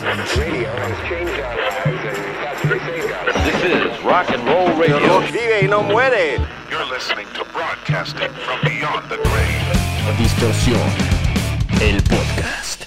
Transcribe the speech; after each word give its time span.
This 0.00 0.08
is 3.64 4.02
rock 4.02 4.30
and 4.30 4.42
roll 4.46 4.74
radio. 4.78 5.20
vive 5.20 5.60
y 5.62 5.68
no 5.68 5.82
muere. 5.82 6.38
You're 6.70 6.86
listening 6.86 7.26
to 7.34 7.44
broadcasting 7.52 8.30
from 8.30 8.58
beyond 8.62 9.10
the 9.10 9.18
grave. 9.18 10.16
Distorsión, 10.16 10.80
el 11.82 12.02
podcast. 12.04 12.84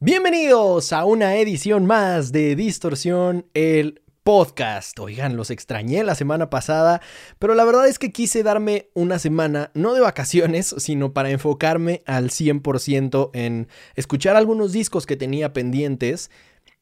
Bienvenidos 0.00 0.92
a 0.92 1.04
una 1.04 1.36
edición 1.36 1.86
más 1.86 2.32
de 2.32 2.56
Distorsión, 2.56 3.46
el 3.54 4.02
podcast. 4.24 4.98
Oigan, 4.98 5.36
los 5.36 5.50
extrañé 5.50 6.02
la 6.02 6.14
semana 6.14 6.50
pasada, 6.50 7.00
pero 7.38 7.54
la 7.54 7.64
verdad 7.64 7.86
es 7.86 7.98
que 7.98 8.10
quise 8.10 8.42
darme 8.42 8.88
una 8.94 9.18
semana, 9.18 9.70
no 9.74 9.94
de 9.94 10.00
vacaciones, 10.00 10.74
sino 10.78 11.12
para 11.12 11.30
enfocarme 11.30 12.02
al 12.06 12.30
100% 12.30 13.30
en 13.34 13.68
escuchar 13.94 14.34
algunos 14.34 14.72
discos 14.72 15.06
que 15.06 15.16
tenía 15.16 15.52
pendientes 15.52 16.30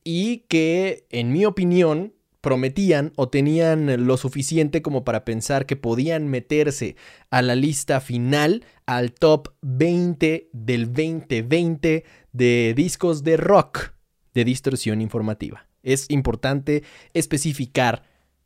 y 0.05 0.39
que, 0.49 1.05
en 1.11 1.33
mi 1.33 1.45
opinión, 1.45 2.15
prometían 2.41 3.13
o 3.17 3.29
tenían 3.29 4.07
lo 4.07 4.17
suficiente 4.17 4.81
como 4.81 5.05
para 5.05 5.25
pensar 5.25 5.67
que 5.67 5.77
podían 5.77 6.29
meterse 6.29 6.97
a 7.31 7.43
la 7.43 7.55
lista 7.55 8.01
final, 8.01 8.65
al 8.87 9.13
top 9.13 9.55
20 9.63 10.49
del 10.53 10.93
2020 10.93 12.05
de 12.33 12.75
discos 12.77 13.23
de 13.25 13.37
rock 13.37 13.93
de 14.35 14.45
distorsión 14.45 15.01
informativa. 15.01 15.72
Es 15.83 16.07
importante 16.11 16.83
especificar 17.15 18.05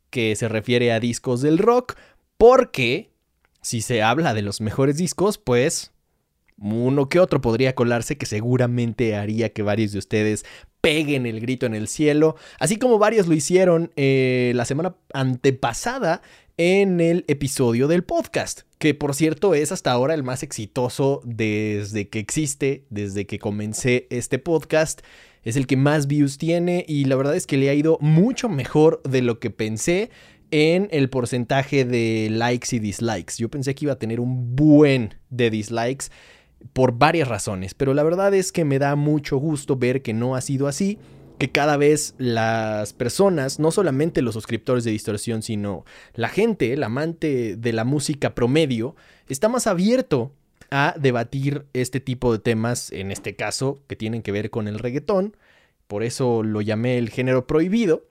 que 0.09 0.35
se 0.35 0.47
refiere 0.47 0.91
a 0.91 0.99
discos 0.99 1.41
del 1.41 1.57
rock 1.57 1.95
porque 2.37 3.11
si 3.61 3.81
se 3.81 4.01
habla 4.01 4.33
de 4.33 4.41
los 4.41 4.61
mejores 4.61 4.97
discos, 4.97 5.37
pues 5.37 5.91
uno 6.59 7.09
que 7.09 7.19
otro 7.19 7.41
podría 7.41 7.75
colarse 7.75 8.17
que 8.17 8.25
seguramente 8.25 9.15
haría 9.15 9.49
que 9.49 9.61
varios 9.61 9.91
de 9.91 9.99
ustedes 9.99 10.45
peguen 10.81 11.25
el 11.25 11.39
grito 11.39 11.65
en 11.65 11.75
el 11.75 11.87
cielo, 11.87 12.35
así 12.59 12.77
como 12.77 12.97
varios 12.97 13.27
lo 13.27 13.33
hicieron 13.33 13.91
eh, 13.95 14.53
la 14.55 14.65
semana 14.65 14.95
antepasada 15.13 16.21
en 16.57 16.99
el 16.99 17.23
episodio 17.27 17.87
del 17.87 18.03
podcast, 18.03 18.61
que 18.79 18.95
por 18.95 19.13
cierto 19.13 19.53
es 19.53 19.71
hasta 19.71 19.91
ahora 19.91 20.15
el 20.15 20.23
más 20.23 20.41
exitoso 20.41 21.21
desde 21.23 22.09
que 22.09 22.17
existe, 22.17 22.85
desde 22.89 23.27
que 23.27 23.37
comencé 23.37 24.07
este 24.09 24.39
podcast. 24.39 25.01
Es 25.43 25.55
el 25.55 25.67
que 25.67 25.77
más 25.77 26.07
views 26.07 26.39
tiene 26.39 26.83
y 26.87 27.05
la 27.05 27.15
verdad 27.15 27.35
es 27.35 27.45
que 27.45 27.57
le 27.57 27.69
ha 27.69 27.75
ido 27.75 27.99
mucho 28.01 28.49
mejor 28.49 29.03
de 29.03 29.21
lo 29.21 29.39
que 29.39 29.51
pensé 29.51 30.09
en 30.49 30.87
el 30.91 31.11
porcentaje 31.11 31.85
de 31.85 32.29
likes 32.31 32.75
y 32.75 32.79
dislikes. 32.79 33.35
Yo 33.37 33.49
pensé 33.49 33.75
que 33.75 33.85
iba 33.85 33.93
a 33.93 33.99
tener 33.99 34.19
un 34.19 34.55
buen 34.55 35.13
de 35.29 35.51
dislikes 35.51 36.07
por 36.73 36.97
varias 36.97 37.27
razones, 37.27 37.75
pero 37.75 37.93
la 37.93 38.01
verdad 38.01 38.33
es 38.33 38.51
que 38.51 38.65
me 38.65 38.79
da 38.79 38.95
mucho 38.95 39.37
gusto 39.37 39.75
ver 39.75 40.01
que 40.01 40.13
no 40.13 40.35
ha 40.35 40.41
sido 40.41 40.67
así, 40.67 40.97
que 41.37 41.51
cada 41.51 41.77
vez 41.77 42.15
las 42.17 42.93
personas, 42.93 43.59
no 43.59 43.71
solamente 43.71 44.21
los 44.21 44.33
suscriptores 44.33 44.83
de 44.83 44.91
distorsión, 44.91 45.41
sino 45.41 45.85
la 46.13 46.29
gente, 46.29 46.73
el 46.73 46.83
amante 46.83 47.55
de 47.55 47.73
la 47.73 47.83
música 47.83 48.33
promedio, 48.33 48.95
está 49.27 49.49
más 49.49 49.67
abierto 49.67 50.31
a 50.71 50.95
debatir 50.99 51.65
este 51.73 51.99
tipo 51.99 52.31
de 52.33 52.39
temas, 52.39 52.91
en 52.91 53.11
este 53.11 53.35
caso, 53.35 53.79
que 53.87 53.95
tienen 53.95 54.21
que 54.21 54.31
ver 54.31 54.49
con 54.49 54.67
el 54.67 54.79
reggaetón. 54.79 55.37
Por 55.87 56.03
eso 56.03 56.43
lo 56.43 56.61
llamé 56.61 56.97
el 56.97 57.09
género 57.09 57.47
prohibido, 57.47 58.05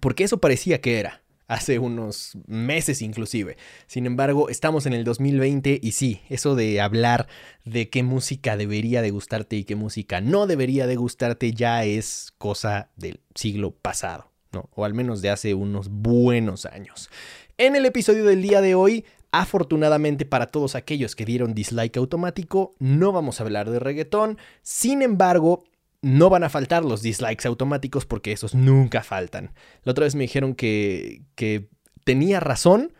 porque 0.00 0.24
eso 0.24 0.38
parecía 0.38 0.80
que 0.80 0.98
era, 0.98 1.22
hace 1.50 1.80
unos 1.80 2.38
meses 2.46 3.02
inclusive. 3.02 3.56
Sin 3.88 4.06
embargo, 4.06 4.48
estamos 4.48 4.86
en 4.86 4.92
el 4.92 5.02
2020 5.02 5.80
y 5.82 5.92
sí, 5.92 6.20
eso 6.28 6.54
de 6.54 6.80
hablar 6.80 7.26
de 7.64 7.90
qué 7.90 8.04
música 8.04 8.56
debería 8.56 9.02
de 9.02 9.10
gustarte 9.10 9.56
y 9.56 9.64
qué 9.64 9.74
música 9.74 10.20
no 10.20 10.46
debería 10.46 10.86
de 10.86 10.94
gustarte 10.94 11.52
ya 11.52 11.84
es 11.84 12.32
cosa 12.38 12.90
del 12.94 13.18
siglo 13.34 13.72
pasado, 13.72 14.30
¿no? 14.52 14.70
O 14.76 14.84
al 14.84 14.94
menos 14.94 15.22
de 15.22 15.30
hace 15.30 15.54
unos 15.54 15.88
buenos 15.88 16.66
años. 16.66 17.10
En 17.58 17.74
el 17.74 17.84
episodio 17.84 18.24
del 18.24 18.42
día 18.42 18.60
de 18.60 18.76
hoy 18.76 19.04
Afortunadamente 19.32 20.24
para 20.24 20.48
todos 20.48 20.74
aquellos 20.74 21.14
que 21.14 21.24
dieron 21.24 21.54
dislike 21.54 21.96
automático, 21.98 22.74
no 22.80 23.12
vamos 23.12 23.38
a 23.38 23.44
hablar 23.44 23.70
de 23.70 23.78
reggaetón. 23.78 24.38
Sin 24.62 25.02
embargo, 25.02 25.62
no 26.02 26.30
van 26.30 26.44
a 26.44 26.48
faltar 26.48 26.84
los 26.84 27.02
dislikes 27.02 27.46
automáticos 27.46 28.06
porque 28.06 28.32
esos 28.32 28.54
nunca 28.54 29.02
faltan. 29.02 29.52
La 29.82 29.92
otra 29.92 30.04
vez 30.04 30.14
me 30.14 30.22
dijeron 30.22 30.54
que, 30.54 31.22
que 31.34 31.68
tenía 32.04 32.40
razón, 32.40 32.92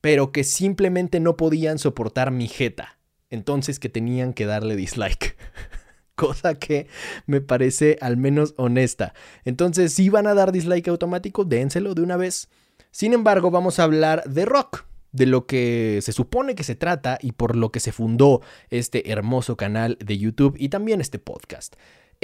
pero 0.00 0.32
que 0.32 0.44
simplemente 0.44 1.20
no 1.20 1.36
podían 1.36 1.78
soportar 1.78 2.30
mi 2.30 2.48
jeta. 2.48 2.98
Entonces 3.30 3.78
que 3.78 3.88
tenían 3.88 4.32
que 4.32 4.46
darle 4.46 4.76
dislike. 4.76 5.36
Cosa 6.14 6.54
que 6.54 6.86
me 7.26 7.40
parece 7.40 7.98
al 8.00 8.16
menos 8.16 8.54
honesta. 8.56 9.14
Entonces, 9.44 9.92
si 9.92 10.08
van 10.10 10.28
a 10.28 10.34
dar 10.34 10.52
dislike 10.52 10.86
automático, 10.86 11.44
dénselo 11.44 11.94
de 11.94 12.02
una 12.02 12.16
vez. 12.16 12.48
Sin 12.92 13.12
embargo, 13.12 13.50
vamos 13.50 13.80
a 13.80 13.82
hablar 13.82 14.22
de 14.24 14.44
rock 14.44 14.84
de 15.10 15.26
lo 15.26 15.46
que 15.46 16.00
se 16.02 16.12
supone 16.12 16.54
que 16.54 16.64
se 16.64 16.74
trata 16.74 17.18
y 17.20 17.32
por 17.32 17.56
lo 17.56 17.70
que 17.72 17.80
se 17.80 17.92
fundó 17.92 18.42
este 18.70 19.10
hermoso 19.10 19.56
canal 19.56 19.96
de 20.04 20.18
YouTube 20.18 20.56
y 20.58 20.68
también 20.68 21.00
este 21.00 21.18
podcast. 21.18 21.74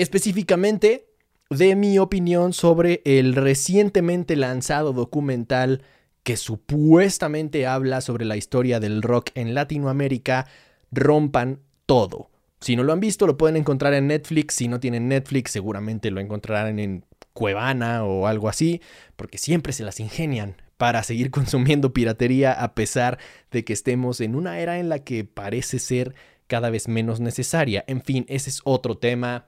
Específicamente 0.01 1.11
de 1.51 1.77
mi 1.77 1.99
opinión 1.99 2.55
sobre 2.55 3.03
el 3.05 3.35
recientemente 3.35 4.35
lanzado 4.35 4.95
documental 4.95 5.83
que 6.23 6.39
supuestamente 6.39 7.67
habla 7.67 8.01
sobre 8.01 8.25
la 8.25 8.39
historia 8.39 8.81
del 8.81 9.03
rock 9.03 9.29
en 9.35 9.53
Latinoamérica, 9.53 10.47
Rompan 10.91 11.61
Todo. 11.85 12.31
Si 12.63 12.77
no 12.77 12.83
lo 12.83 12.95
han 12.95 13.01
visto, 13.01 13.27
lo 13.27 13.37
pueden 13.37 13.59
encontrar 13.59 13.93
en 13.93 14.07
Netflix. 14.07 14.55
Si 14.55 14.69
no 14.69 14.81
tienen 14.81 15.07
Netflix, 15.07 15.51
seguramente 15.51 16.11
lo 16.11 16.21
encontrarán 16.21 16.79
en 16.79 17.05
Cuevana 17.35 18.03
o 18.03 18.27
algo 18.27 18.49
así, 18.49 18.81
porque 19.17 19.37
siempre 19.37 19.75
se 19.75 19.85
las 19.85 20.01
ingenian 20.01 20.57
para 20.79 21.03
seguir 21.03 21.31
consumiendo 21.31 21.93
piratería 21.93 22.55
a 22.55 22.75
pesar 22.75 23.19
de 23.51 23.67
que 23.67 23.75
estemos 23.75 24.23
en 24.23 24.35
una 24.35 24.61
era 24.61 24.79
en 24.79 24.89
la 24.89 25.01
que 25.01 25.25
parece 25.25 25.79
ser 25.79 26.15
cada 26.47 26.71
vez 26.71 26.89
menos 26.89 27.21
necesaria. 27.21 27.85
En 27.87 28.01
fin, 28.01 28.25
ese 28.31 28.49
es 28.49 28.63
otro 28.65 28.97
tema 28.97 29.45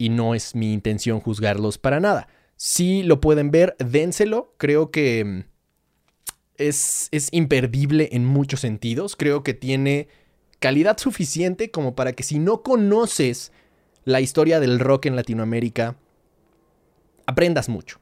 y 0.00 0.08
no 0.08 0.34
es 0.34 0.54
mi 0.54 0.72
intención 0.72 1.20
juzgarlos 1.20 1.76
para 1.76 2.00
nada. 2.00 2.26
Si 2.56 3.02
lo 3.02 3.20
pueden 3.20 3.50
ver, 3.50 3.76
dénselo. 3.78 4.54
Creo 4.56 4.90
que 4.90 5.24
mm, 5.24 5.44
es, 6.56 7.08
es 7.10 7.28
imperdible 7.32 8.08
en 8.12 8.24
muchos 8.24 8.60
sentidos. 8.60 9.14
Creo 9.14 9.44
que 9.44 9.52
tiene 9.52 10.08
calidad 10.58 10.96
suficiente 10.96 11.70
como 11.70 11.94
para 11.94 12.14
que 12.14 12.22
si 12.22 12.38
no 12.38 12.62
conoces 12.62 13.52
la 14.04 14.22
historia 14.22 14.58
del 14.58 14.80
rock 14.80 15.04
en 15.04 15.16
Latinoamérica, 15.16 15.96
aprendas 17.26 17.68
mucho 17.68 18.00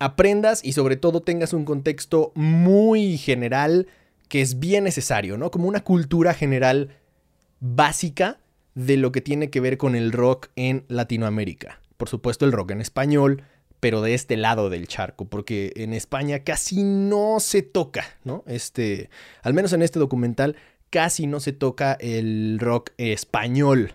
aprendas 0.00 0.62
y 0.62 0.72
sobre 0.72 0.96
todo 0.96 1.22
tengas 1.22 1.54
un 1.54 1.64
contexto 1.64 2.32
muy 2.34 3.16
general 3.16 3.86
que 4.28 4.42
es 4.42 4.58
bien 4.58 4.84
necesario, 4.84 5.38
¿no? 5.38 5.50
Como 5.50 5.66
una 5.66 5.82
cultura 5.82 6.34
general 6.34 6.98
básica 7.60 8.38
de 8.74 8.96
lo 8.96 9.12
que 9.12 9.20
tiene 9.20 9.50
que 9.50 9.60
ver 9.60 9.78
con 9.78 9.94
el 9.94 10.12
rock 10.12 10.48
en 10.56 10.84
Latinoamérica. 10.88 11.80
Por 11.96 12.08
supuesto 12.08 12.44
el 12.44 12.52
rock 12.52 12.72
en 12.72 12.80
español, 12.80 13.44
pero 13.80 14.02
de 14.02 14.14
este 14.14 14.36
lado 14.36 14.70
del 14.70 14.88
charco, 14.88 15.26
porque 15.26 15.72
en 15.76 15.92
España 15.92 16.40
casi 16.40 16.82
no 16.82 17.38
se 17.38 17.62
toca, 17.62 18.04
¿no? 18.24 18.42
Este, 18.46 19.10
al 19.42 19.54
menos 19.54 19.72
en 19.72 19.82
este 19.82 19.98
documental, 19.98 20.56
casi 20.90 21.26
no 21.26 21.40
se 21.40 21.52
toca 21.52 21.92
el 22.00 22.58
rock 22.60 22.90
español. 22.98 23.94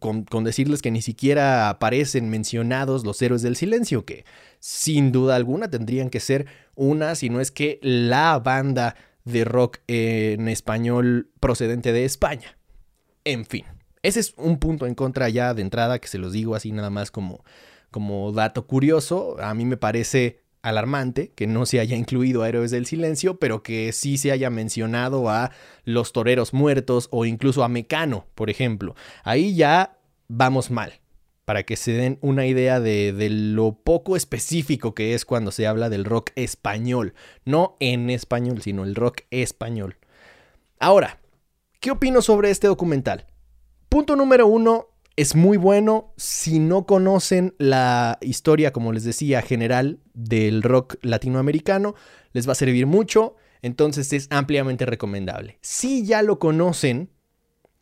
Con, 0.00 0.24
con 0.24 0.42
decirles 0.42 0.82
que 0.82 0.90
ni 0.90 1.02
siquiera 1.02 1.68
aparecen 1.68 2.28
mencionados 2.30 3.04
los 3.04 3.22
héroes 3.22 3.42
del 3.42 3.54
silencio, 3.54 4.04
que 4.04 4.24
sin 4.58 5.12
duda 5.12 5.36
alguna 5.36 5.70
tendrían 5.70 6.10
que 6.10 6.18
ser 6.18 6.46
una, 6.74 7.14
si 7.14 7.30
no 7.30 7.40
es 7.40 7.52
que 7.52 7.78
la 7.80 8.38
banda 8.40 8.96
de 9.24 9.44
rock 9.44 9.78
en 9.86 10.48
español 10.48 11.30
procedente 11.38 11.92
de 11.92 12.04
España. 12.04 12.58
En 13.24 13.46
fin, 13.46 13.64
ese 14.02 14.20
es 14.20 14.34
un 14.36 14.58
punto 14.58 14.86
en 14.86 14.94
contra 14.94 15.28
ya 15.28 15.54
de 15.54 15.62
entrada 15.62 15.98
que 15.98 16.08
se 16.08 16.18
los 16.18 16.32
digo 16.32 16.54
así 16.54 16.72
nada 16.72 16.90
más 16.90 17.10
como, 17.10 17.44
como 17.90 18.32
dato 18.32 18.66
curioso. 18.66 19.36
A 19.40 19.54
mí 19.54 19.64
me 19.64 19.76
parece 19.76 20.42
alarmante 20.62 21.32
que 21.34 21.46
no 21.46 21.66
se 21.66 21.80
haya 21.80 21.96
incluido 21.96 22.42
a 22.42 22.48
Héroes 22.48 22.70
del 22.70 22.86
Silencio, 22.86 23.38
pero 23.38 23.62
que 23.62 23.92
sí 23.92 24.18
se 24.18 24.32
haya 24.32 24.50
mencionado 24.50 25.28
a 25.28 25.50
Los 25.84 26.12
Toreros 26.12 26.52
Muertos 26.52 27.08
o 27.10 27.24
incluso 27.24 27.64
a 27.64 27.68
Mecano, 27.68 28.26
por 28.34 28.50
ejemplo. 28.50 28.94
Ahí 29.24 29.54
ya 29.54 29.98
vamos 30.28 30.70
mal 30.70 31.00
para 31.48 31.62
que 31.62 31.76
se 31.76 31.92
den 31.92 32.18
una 32.20 32.44
idea 32.44 32.78
de, 32.78 33.14
lo 33.30 33.72
poco 33.72 34.16
específico 34.16 34.94
que 34.94 35.14
es 35.14 35.24
cuando 35.24 35.50
se 35.50 35.66
habla 35.66 35.88
del 35.88 36.04
rock 36.04 36.30
español. 36.34 37.14
No 37.46 37.78
en 37.80 38.10
español, 38.10 38.60
sino 38.60 38.84
el 38.84 38.94
rock 38.94 39.22
español. 39.30 39.96
Ahora, 40.78 41.20
¿qué 41.80 41.90
opino 41.90 42.20
sobre 42.20 42.50
este 42.50 42.66
documental? 42.66 43.27
Punto 43.88 44.16
número 44.16 44.46
uno, 44.46 44.88
es 45.16 45.34
muy 45.34 45.56
bueno. 45.56 46.12
Si 46.16 46.58
no 46.58 46.86
conocen 46.86 47.54
la 47.58 48.18
historia, 48.20 48.72
como 48.72 48.92
les 48.92 49.04
decía, 49.04 49.42
general 49.42 49.98
del 50.14 50.62
rock 50.62 50.96
latinoamericano, 51.02 51.94
les 52.32 52.46
va 52.46 52.52
a 52.52 52.56
servir 52.56 52.86
mucho. 52.86 53.34
Entonces 53.62 54.12
es 54.12 54.28
ampliamente 54.30 54.86
recomendable. 54.86 55.58
Si 55.60 56.06
ya 56.06 56.22
lo 56.22 56.38
conocen, 56.38 57.10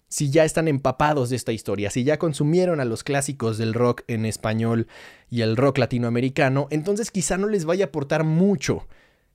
si 0.08 0.31
ya 0.31 0.44
están 0.44 0.69
empapados 0.69 1.29
de 1.29 1.37
esta 1.37 1.53
historia, 1.53 1.91
si 1.91 2.05
ya 2.05 2.19
consumieron 2.19 2.81
a 2.81 2.85
los 2.85 3.05
clásicos 3.05 3.58
del 3.58 3.75
rock 3.75 4.03
en 4.06 4.25
español 4.25 4.87
y 5.29 5.43
el 5.43 5.56
rock 5.56 5.79
latinoamericano, 5.79 6.69
entonces 6.70 7.11
quizá 7.11 7.37
no 7.37 7.49
les 7.49 7.64
vaya 7.64 7.87
a 7.87 7.88
aportar 7.88 8.25
mucho. 8.25 8.87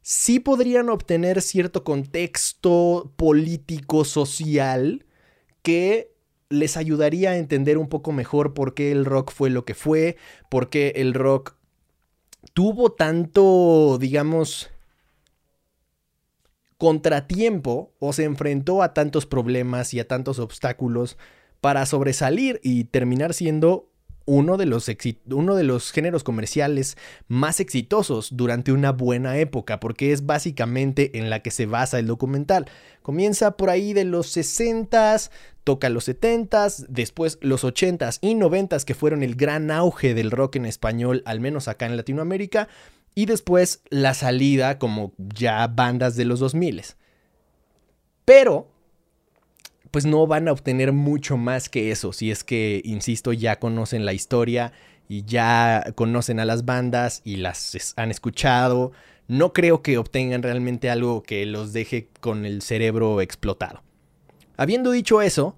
Sí 0.01 0.39
podrían 0.39 0.89
obtener 0.89 1.41
cierto 1.41 1.83
contexto 1.83 3.13
político, 3.18 4.06
social, 4.06 5.06
que 5.62 6.15
les 6.51 6.77
ayudaría 6.77 7.31
a 7.31 7.38
entender 7.38 7.77
un 7.77 7.89
poco 7.89 8.12
mejor 8.12 8.53
por 8.53 8.74
qué 8.74 8.92
el 8.92 9.06
rock 9.06 9.31
fue 9.31 9.50
lo 9.50 9.65
que 9.65 9.74
fue, 9.74 10.18
por 10.50 10.69
qué 10.69 10.94
el 10.98 11.13
rock 11.13 11.56
tuvo 12.53 12.92
tanto, 12.92 13.98
digamos, 14.00 14.69
contratiempo 16.77 17.94
o 18.00 18.13
se 18.13 18.24
enfrentó 18.24 18.81
a 18.81 18.94
tantos 18.94 19.25
problemas 19.25 19.94
y 19.94 20.00
a 20.00 20.07
tantos 20.07 20.39
obstáculos 20.39 21.18
para 21.62 21.86
sobresalir 21.86 22.59
y 22.63 22.86
terminar 22.86 23.33
siendo 23.33 23.92
uno 24.25 24.57
de, 24.57 24.65
los 24.65 24.89
uno 25.30 25.56
de 25.56 25.63
los 25.63 25.92
géneros 25.92 26.24
comerciales 26.24 26.97
más 27.27 27.59
exitosos 27.59 28.36
durante 28.36 28.71
una 28.71 28.92
buena 28.92 29.38
época, 29.38 29.80
porque 29.80 30.12
es 30.12 30.25
básicamente 30.25 31.18
en 31.18 31.30
la 31.30 31.42
que 31.42 31.51
se 31.51 31.65
basa 31.65 32.00
el 32.00 32.07
documental. 32.07 32.65
Comienza 33.01 33.57
por 33.57 33.69
ahí 33.69 33.94
de 33.94 34.06
los 34.06 34.36
60s, 34.36 35.31
toca 35.63 35.89
los 35.89 36.07
70s, 36.07 36.85
después 36.89 37.37
los 37.41 37.63
80s 37.63 38.19
y 38.21 38.35
90s, 38.35 38.83
que 38.83 38.95
fueron 38.95 39.23
el 39.23 39.35
gran 39.35 39.71
auge 39.71 40.13
del 40.13 40.31
rock 40.31 40.57
en 40.57 40.65
español, 40.65 41.21
al 41.25 41.39
menos 41.39 41.67
acá 41.67 41.85
en 41.85 41.97
Latinoamérica, 41.97 42.67
y 43.13 43.25
después 43.25 43.81
la 43.89 44.13
salida 44.13 44.79
como 44.79 45.13
ya 45.17 45.67
bandas 45.67 46.15
de 46.15 46.25
los 46.25 46.39
2000. 46.39 46.81
Pero, 48.25 48.69
pues 49.91 50.05
no 50.05 50.25
van 50.27 50.47
a 50.47 50.53
obtener 50.53 50.93
mucho 50.93 51.37
más 51.37 51.69
que 51.69 51.91
eso, 51.91 52.13
si 52.13 52.31
es 52.31 52.43
que, 52.43 52.81
insisto, 52.85 53.33
ya 53.33 53.59
conocen 53.59 54.05
la 54.05 54.13
historia 54.13 54.71
y 55.09 55.25
ya 55.25 55.83
conocen 55.95 56.39
a 56.39 56.45
las 56.45 56.63
bandas 56.63 57.21
y 57.25 57.35
las 57.35 57.93
han 57.97 58.11
escuchado. 58.11 58.93
No 59.27 59.51
creo 59.51 59.81
que 59.81 59.97
obtengan 59.97 60.43
realmente 60.43 60.89
algo 60.89 61.23
que 61.23 61.45
los 61.45 61.73
deje 61.73 62.07
con 62.21 62.45
el 62.45 62.61
cerebro 62.61 63.19
explotado. 63.19 63.83
Habiendo 64.61 64.91
dicho 64.91 65.23
eso, 65.23 65.55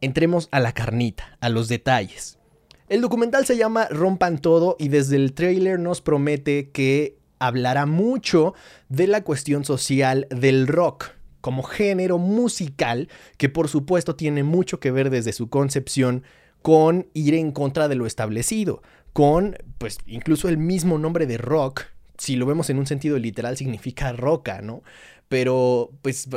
entremos 0.00 0.48
a 0.50 0.58
la 0.58 0.72
carnita, 0.72 1.38
a 1.40 1.48
los 1.48 1.68
detalles. 1.68 2.40
El 2.88 3.00
documental 3.00 3.46
se 3.46 3.56
llama 3.56 3.86
Rompan 3.88 4.40
Todo 4.40 4.74
y 4.76 4.88
desde 4.88 5.14
el 5.14 5.34
trailer 5.34 5.78
nos 5.78 6.00
promete 6.00 6.70
que 6.70 7.16
hablará 7.38 7.86
mucho 7.86 8.54
de 8.88 9.06
la 9.06 9.22
cuestión 9.22 9.64
social 9.64 10.26
del 10.30 10.66
rock 10.66 11.12
como 11.40 11.62
género 11.62 12.18
musical 12.18 13.08
que 13.36 13.48
por 13.48 13.68
supuesto 13.68 14.16
tiene 14.16 14.42
mucho 14.42 14.80
que 14.80 14.90
ver 14.90 15.10
desde 15.10 15.32
su 15.32 15.48
concepción 15.48 16.24
con 16.60 17.06
ir 17.14 17.34
en 17.34 17.52
contra 17.52 17.86
de 17.86 17.94
lo 17.94 18.04
establecido, 18.04 18.82
con 19.12 19.56
pues 19.78 19.98
incluso 20.06 20.48
el 20.48 20.58
mismo 20.58 20.98
nombre 20.98 21.28
de 21.28 21.38
rock, 21.38 21.82
si 22.18 22.34
lo 22.34 22.46
vemos 22.46 22.68
en 22.68 22.80
un 22.80 22.86
sentido 22.88 23.16
literal 23.16 23.56
significa 23.56 24.12
roca, 24.12 24.60
¿no? 24.60 24.82
Pero 25.28 25.92
pues 26.02 26.28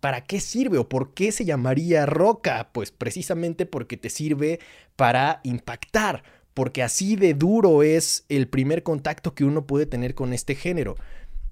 ¿Para 0.00 0.24
qué 0.24 0.40
sirve 0.40 0.78
o 0.78 0.88
por 0.88 1.14
qué 1.14 1.30
se 1.30 1.44
llamaría 1.44 2.06
roca? 2.06 2.70
Pues 2.72 2.90
precisamente 2.90 3.66
porque 3.66 3.96
te 3.96 4.10
sirve 4.10 4.58
para 4.96 5.40
impactar, 5.44 6.22
porque 6.54 6.82
así 6.82 7.16
de 7.16 7.34
duro 7.34 7.82
es 7.82 8.24
el 8.28 8.48
primer 8.48 8.82
contacto 8.82 9.34
que 9.34 9.44
uno 9.44 9.66
puede 9.66 9.86
tener 9.86 10.14
con 10.14 10.32
este 10.32 10.54
género. 10.54 10.96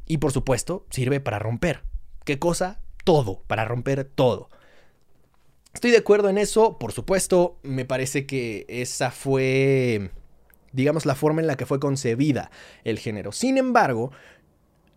Y 0.07 0.19
por 0.19 0.33
supuesto, 0.33 0.87
sirve 0.91 1.21
para 1.21 1.39
romper. 1.39 1.83
¿Qué 2.25 2.39
cosa? 2.39 2.81
Todo, 3.05 3.43
para 3.47 3.67
romper 3.67 4.05
todo. 4.05 4.49
Estoy 5.75 5.91
de 5.91 5.99
acuerdo 5.99 6.31
en 6.31 6.39
eso, 6.39 6.79
por 6.79 6.93
supuesto, 6.93 7.59
me 7.63 7.85
parece 7.85 8.27
que 8.27 8.65
esa 8.69 9.11
fue, 9.11 10.11
digamos, 10.73 11.07
la 11.07 11.15
forma 11.15 11.41
en 11.41 11.47
la 11.47 11.57
que 11.57 11.67
fue 11.67 11.79
concebida 11.79 12.51
el 12.85 12.99
género. 12.99 13.33
Sin 13.33 13.59
embargo, 13.59 14.11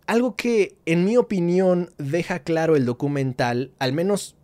algo 0.06 0.36
que, 0.36 0.76
en 0.86 1.04
mi 1.04 1.16
opinión, 1.16 1.90
deja 1.98 2.40
claro 2.40 2.76
el 2.76 2.84
documental, 2.84 3.72
al 3.78 3.92
menos 3.92 4.36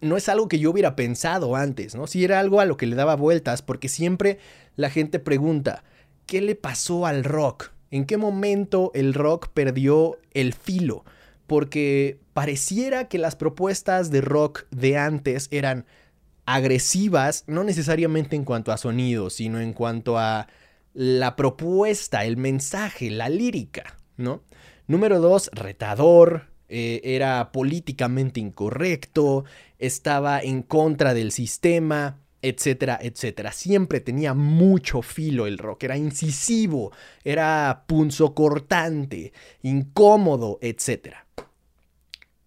no 0.00 0.16
es 0.16 0.28
algo 0.28 0.48
que 0.48 0.58
yo 0.58 0.70
hubiera 0.70 0.96
pensado 0.96 1.56
antes, 1.56 1.94
¿no? 1.94 2.06
Si 2.06 2.24
era 2.24 2.40
algo 2.40 2.60
a 2.60 2.66
lo 2.66 2.76
que 2.76 2.86
le 2.86 2.96
daba 2.96 3.16
vueltas, 3.16 3.62
porque 3.62 3.88
siempre 3.88 4.38
la 4.76 4.90
gente 4.90 5.18
pregunta, 5.18 5.84
¿qué 6.26 6.40
le 6.40 6.54
pasó 6.54 7.06
al 7.06 7.24
rock? 7.24 7.70
¿En 7.90 8.04
qué 8.04 8.16
momento 8.16 8.90
el 8.94 9.14
rock 9.14 9.48
perdió 9.54 10.18
el 10.32 10.52
filo? 10.52 11.04
Porque 11.46 12.20
pareciera 12.34 13.08
que 13.08 13.18
las 13.18 13.36
propuestas 13.36 14.10
de 14.10 14.20
rock 14.20 14.66
de 14.70 14.98
antes 14.98 15.48
eran 15.50 15.86
agresivas, 16.44 17.44
no 17.46 17.64
necesariamente 17.64 18.36
en 18.36 18.44
cuanto 18.44 18.72
a 18.72 18.76
sonido, 18.76 19.30
sino 19.30 19.60
en 19.60 19.72
cuanto 19.72 20.18
a 20.18 20.48
la 20.94 21.36
propuesta, 21.36 22.24
el 22.24 22.36
mensaje, 22.36 23.10
la 23.10 23.28
lírica, 23.28 23.98
¿no? 24.16 24.42
Número 24.88 25.20
dos, 25.20 25.50
retador, 25.52 26.46
eh, 26.70 27.02
era 27.04 27.52
políticamente 27.52 28.40
incorrecto, 28.40 29.44
estaba 29.78 30.40
en 30.40 30.62
contra 30.62 31.12
del 31.12 31.30
sistema, 31.30 32.20
etcétera, 32.40 32.98
etcétera. 33.02 33.52
Siempre 33.52 34.00
tenía 34.00 34.32
mucho 34.32 35.02
filo 35.02 35.46
el 35.46 35.58
rock, 35.58 35.84
era 35.84 35.98
incisivo, 35.98 36.90
era 37.22 37.84
punzocortante, 37.86 39.34
incómodo, 39.60 40.58
etcétera. 40.62 41.26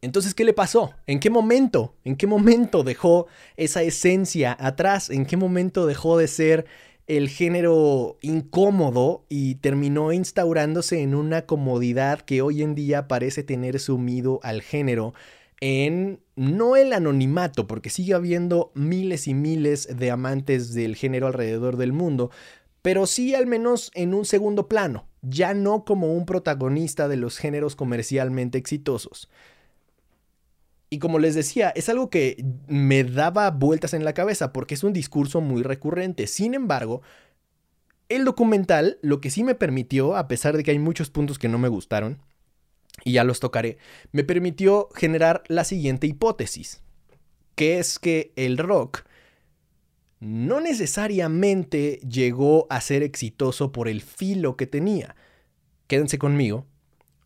Entonces, 0.02 0.34
¿qué 0.34 0.44
le 0.44 0.54
pasó? 0.54 0.96
¿En 1.06 1.20
qué 1.20 1.30
momento? 1.30 1.94
¿En 2.04 2.16
qué 2.16 2.26
momento 2.26 2.84
dejó 2.84 3.28
esa 3.56 3.84
esencia 3.84 4.58
atrás? 4.60 5.12
¿En 5.12 5.28
qué 5.28 5.38
momento 5.38 5.86
dejó 5.86 6.18
de 6.18 6.28
ser 6.28 6.66
el 7.18 7.28
género 7.28 8.18
incómodo 8.22 9.26
y 9.28 9.56
terminó 9.56 10.14
instaurándose 10.14 11.02
en 11.02 11.14
una 11.14 11.46
comodidad 11.46 12.22
que 12.22 12.42
hoy 12.42 12.62
en 12.62 12.74
día 12.74 13.10
parece 13.10 13.44
tener 13.44 13.82
sumido 13.82 14.40
al 14.44 14.62
género 14.62 15.14
en 15.60 16.22
no 16.38 16.78
el 16.78 16.94
anonimato, 16.94 17.68
porque 17.68 17.90
sigue 17.90 18.14
habiendo 18.14 18.72
miles 18.76 19.28
y 19.28 19.34
miles 19.34 19.90
de 19.94 20.10
amantes 20.10 20.74
del 20.74 20.96
género 20.96 21.28
alrededor 21.28 21.76
del 21.76 21.92
mundo, 21.92 22.32
pero 22.82 23.06
sí 23.06 23.36
al 23.36 23.46
menos 23.46 23.92
en 23.94 24.14
un 24.14 24.24
segundo 24.24 24.70
plano, 24.70 25.06
ya 25.22 25.54
no 25.54 25.84
como 25.84 26.14
un 26.14 26.26
protagonista 26.26 27.10
de 27.10 27.18
los 27.18 27.38
géneros 27.38 27.76
comercialmente 27.76 28.58
exitosos. 28.58 29.30
Y 30.94 31.00
como 31.00 31.20
les 31.20 31.36
decía, 31.36 31.70
es 31.70 31.88
algo 31.88 32.10
que 32.10 32.44
me 32.68 33.06
daba 33.06 33.50
vueltas 33.50 33.94
en 33.94 34.04
la 34.04 34.14
cabeza 34.14 34.52
porque 34.52 34.74
es 34.74 34.84
un 34.84 34.92
discurso 34.92 35.40
muy 35.40 35.64
recurrente. 35.64 36.28
Sin 36.28 36.54
embargo, 36.54 37.02
el 38.10 38.26
documental 38.26 39.00
lo 39.02 39.22
que 39.22 39.30
sí 39.30 39.46
me 39.46 39.56
permitió, 39.56 40.18
a 40.18 40.28
pesar 40.28 40.58
de 40.58 40.64
que 40.64 40.72
hay 40.72 40.80
muchos 40.80 41.10
puntos 41.10 41.40
que 41.40 41.48
no 41.48 41.58
me 41.58 41.70
gustaron, 41.70 42.22
y 43.06 43.14
ya 43.14 43.24
los 43.24 43.40
tocaré, 43.40 43.78
me 44.12 44.26
permitió 44.26 44.90
generar 44.94 45.44
la 45.48 45.64
siguiente 45.64 46.08
hipótesis, 46.08 46.84
que 47.56 47.80
es 47.80 47.98
que 47.98 48.34
el 48.36 48.58
rock 48.58 49.06
no 50.20 50.60
necesariamente 50.60 52.02
llegó 52.08 52.68
a 52.70 52.82
ser 52.82 53.02
exitoso 53.02 53.72
por 53.72 53.88
el 53.88 54.02
filo 54.02 54.58
que 54.58 54.68
tenía. 54.68 55.16
Quédense 55.88 56.20
conmigo, 56.20 56.68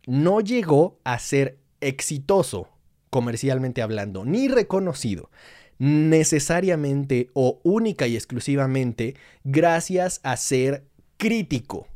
no 0.06 0.40
llegó 0.40 1.00
a 1.04 1.18
ser 1.18 1.58
exitoso 1.82 2.70
comercialmente 3.10 3.82
hablando, 3.82 4.26
ni 4.26 4.48
reconocido 4.48 5.30
necesariamente 5.78 7.30
o 7.34 7.60
única 7.64 8.08
y 8.08 8.16
exclusivamente 8.16 9.16
gracias 9.44 10.22
a 10.24 10.38
ser 10.38 10.86
crítico 11.18 11.88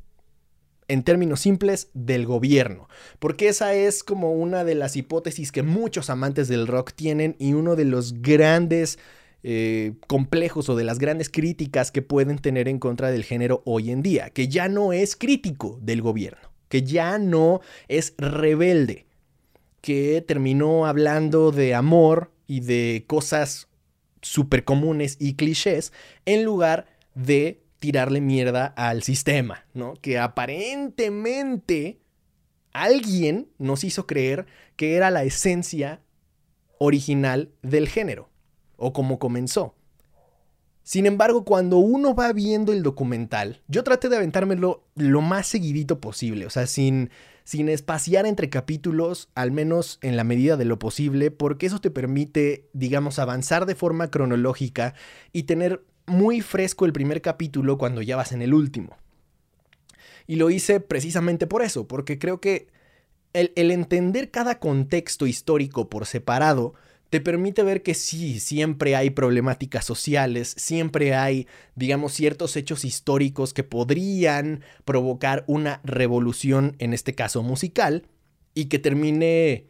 en 0.90 1.04
términos 1.04 1.42
simples, 1.42 1.90
del 1.94 2.26
gobierno. 2.26 2.90
Porque 3.20 3.48
esa 3.48 3.74
es 3.76 4.04
como 4.04 4.34
una 4.34 4.64
de 4.64 4.76
las 4.76 4.96
hipótesis 4.96 5.52
que 5.52 5.62
muchos 5.62 6.10
amantes 6.10 6.48
del 6.48 6.68
rock 6.68 6.94
tienen 6.94 7.36
y 7.38 7.54
uno 7.54 7.76
de 7.76 7.86
los 7.86 8.22
grandes 8.22 8.98
eh, 9.44 9.94
complejos 10.08 10.68
o 10.68 10.76
de 10.76 10.84
las 10.84 10.98
grandes 10.98 11.30
críticas 11.30 11.92
que 11.92 12.02
pueden 12.02 12.40
tener 12.40 12.68
en 12.68 12.80
contra 12.80 13.12
del 13.12 13.24
género 13.24 13.62
hoy 13.66 13.92
en 13.92 14.02
día, 14.02 14.32
que 14.32 14.48
ya 14.48 14.68
no 14.68 14.92
es 14.92 15.16
crítico 15.16 15.78
del 15.82 16.02
gobierno, 16.02 16.52
que 16.70 16.82
ya 16.82 17.20
no 17.20 17.62
es 17.88 18.16
rebelde, 18.18 19.06
que 19.82 20.24
terminó 20.28 20.86
hablando 20.86 21.52
de 21.52 21.76
amor 21.76 22.32
y 22.48 22.62
de 22.62 23.06
cosas 23.08 23.68
súper 24.22 24.64
comunes 24.64 25.18
y 25.20 25.36
clichés 25.36 25.94
en 26.26 26.44
lugar 26.44 26.88
de 27.16 27.64
tirarle 27.80 28.22
mierda 28.22 28.66
al 28.66 29.04
sistema, 29.04 29.66
¿no? 29.74 29.94
Que 30.02 30.20
aparentemente 30.20 32.00
alguien 32.74 33.50
nos 33.58 33.84
hizo 33.84 34.06
creer 34.06 34.46
que 34.76 34.96
era 34.96 35.12
la 35.12 35.24
esencia 35.24 36.02
original 36.78 37.52
del 37.62 37.88
género, 37.88 38.30
o 38.78 38.94
como 38.94 39.20
comenzó. 39.20 39.76
Sin 40.84 41.06
embargo, 41.06 41.46
cuando 41.46 41.78
uno 41.78 42.16
va 42.16 42.34
viendo 42.34 42.74
el 42.74 42.82
documental, 42.82 43.62
yo 43.68 43.84
traté 43.84 44.10
de 44.10 44.16
aventármelo 44.16 44.88
lo 44.96 45.22
más 45.22 45.48
seguidito 45.48 46.02
posible, 46.02 46.46
o 46.46 46.50
sea, 46.50 46.66
sin, 46.66 47.12
sin 47.50 47.68
espaciar 47.68 48.28
entre 48.28 48.52
capítulos, 48.52 49.28
al 49.34 49.52
menos 49.52 49.98
en 50.04 50.18
la 50.18 50.24
medida 50.24 50.56
de 50.56 50.66
lo 50.66 50.78
posible, 50.78 51.32
porque 51.32 51.66
eso 51.66 51.82
te 51.82 51.90
permite, 51.90 52.70
digamos, 52.74 53.18
avanzar 53.18 53.66
de 53.66 53.74
forma 53.74 54.12
cronológica 54.12 54.94
y 55.34 55.44
tener 55.44 55.84
muy 56.06 56.42
fresco 56.42 56.86
el 56.86 56.94
primer 56.94 57.24
capítulo 57.24 57.80
cuando 57.80 58.04
ya 58.04 58.16
vas 58.16 58.34
en 58.34 58.44
el 58.44 58.54
último. 58.54 58.96
Y 60.28 60.36
lo 60.36 60.52
hice 60.52 60.80
precisamente 60.80 61.48
por 61.48 61.64
eso, 61.64 61.88
porque 61.88 62.20
creo 62.20 62.40
que 62.40 62.68
el, 63.34 63.52
el 63.56 63.72
entender 63.72 64.30
cada 64.30 64.60
contexto 64.60 65.26
histórico 65.26 65.90
por 65.90 66.06
separado, 66.06 66.76
te 67.10 67.20
permite 67.22 67.64
ver 67.64 67.82
que 67.82 67.96
sí, 67.96 68.40
siempre 68.40 68.96
hay 68.96 69.10
problemáticas 69.10 69.84
sociales, 69.84 70.54
siempre 70.58 71.16
hay, 71.16 71.48
digamos, 71.76 72.14
ciertos 72.14 72.56
hechos 72.56 72.86
históricos 72.86 73.54
que 73.54 73.64
podrían 73.64 74.62
provocar 74.86 75.44
una 75.48 75.82
revolución, 75.84 76.76
en 76.78 76.94
este 76.94 77.16
caso 77.16 77.42
musical, 77.42 78.06
y 78.54 78.66
que 78.66 78.80
termine 78.80 79.68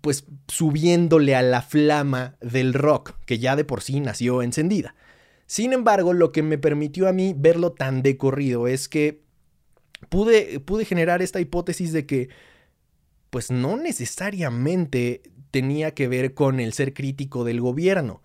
pues 0.00 0.26
subiéndole 0.48 1.34
a 1.34 1.40
la 1.40 1.62
flama 1.62 2.36
del 2.42 2.74
rock, 2.74 3.14
que 3.24 3.38
ya 3.38 3.56
de 3.56 3.64
por 3.64 3.80
sí 3.80 4.00
nació 4.00 4.42
encendida. 4.42 4.94
Sin 5.46 5.72
embargo, 5.72 6.12
lo 6.12 6.30
que 6.30 6.42
me 6.42 6.58
permitió 6.58 7.08
a 7.08 7.12
mí 7.12 7.34
verlo 7.34 7.72
tan 7.72 8.02
de 8.02 8.18
corrido 8.18 8.66
es 8.66 8.88
que 8.88 9.22
pude, 10.10 10.60
pude 10.60 10.84
generar 10.84 11.22
esta 11.22 11.40
hipótesis 11.40 11.92
de 11.92 12.04
que 12.04 12.28
pues 13.30 13.50
no 13.50 13.76
necesariamente 13.76 15.22
tenía 15.54 15.94
que 15.94 16.08
ver 16.08 16.34
con 16.34 16.58
el 16.58 16.72
ser 16.72 16.92
crítico 16.94 17.44
del 17.44 17.60
gobierno. 17.60 18.24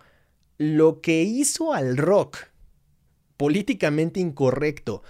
Lo 0.58 1.00
que 1.00 1.22
hizo 1.22 1.72
al 1.72 1.96
rock 1.96 2.38
políticamente 3.36 4.18
incorrecto 4.18 5.04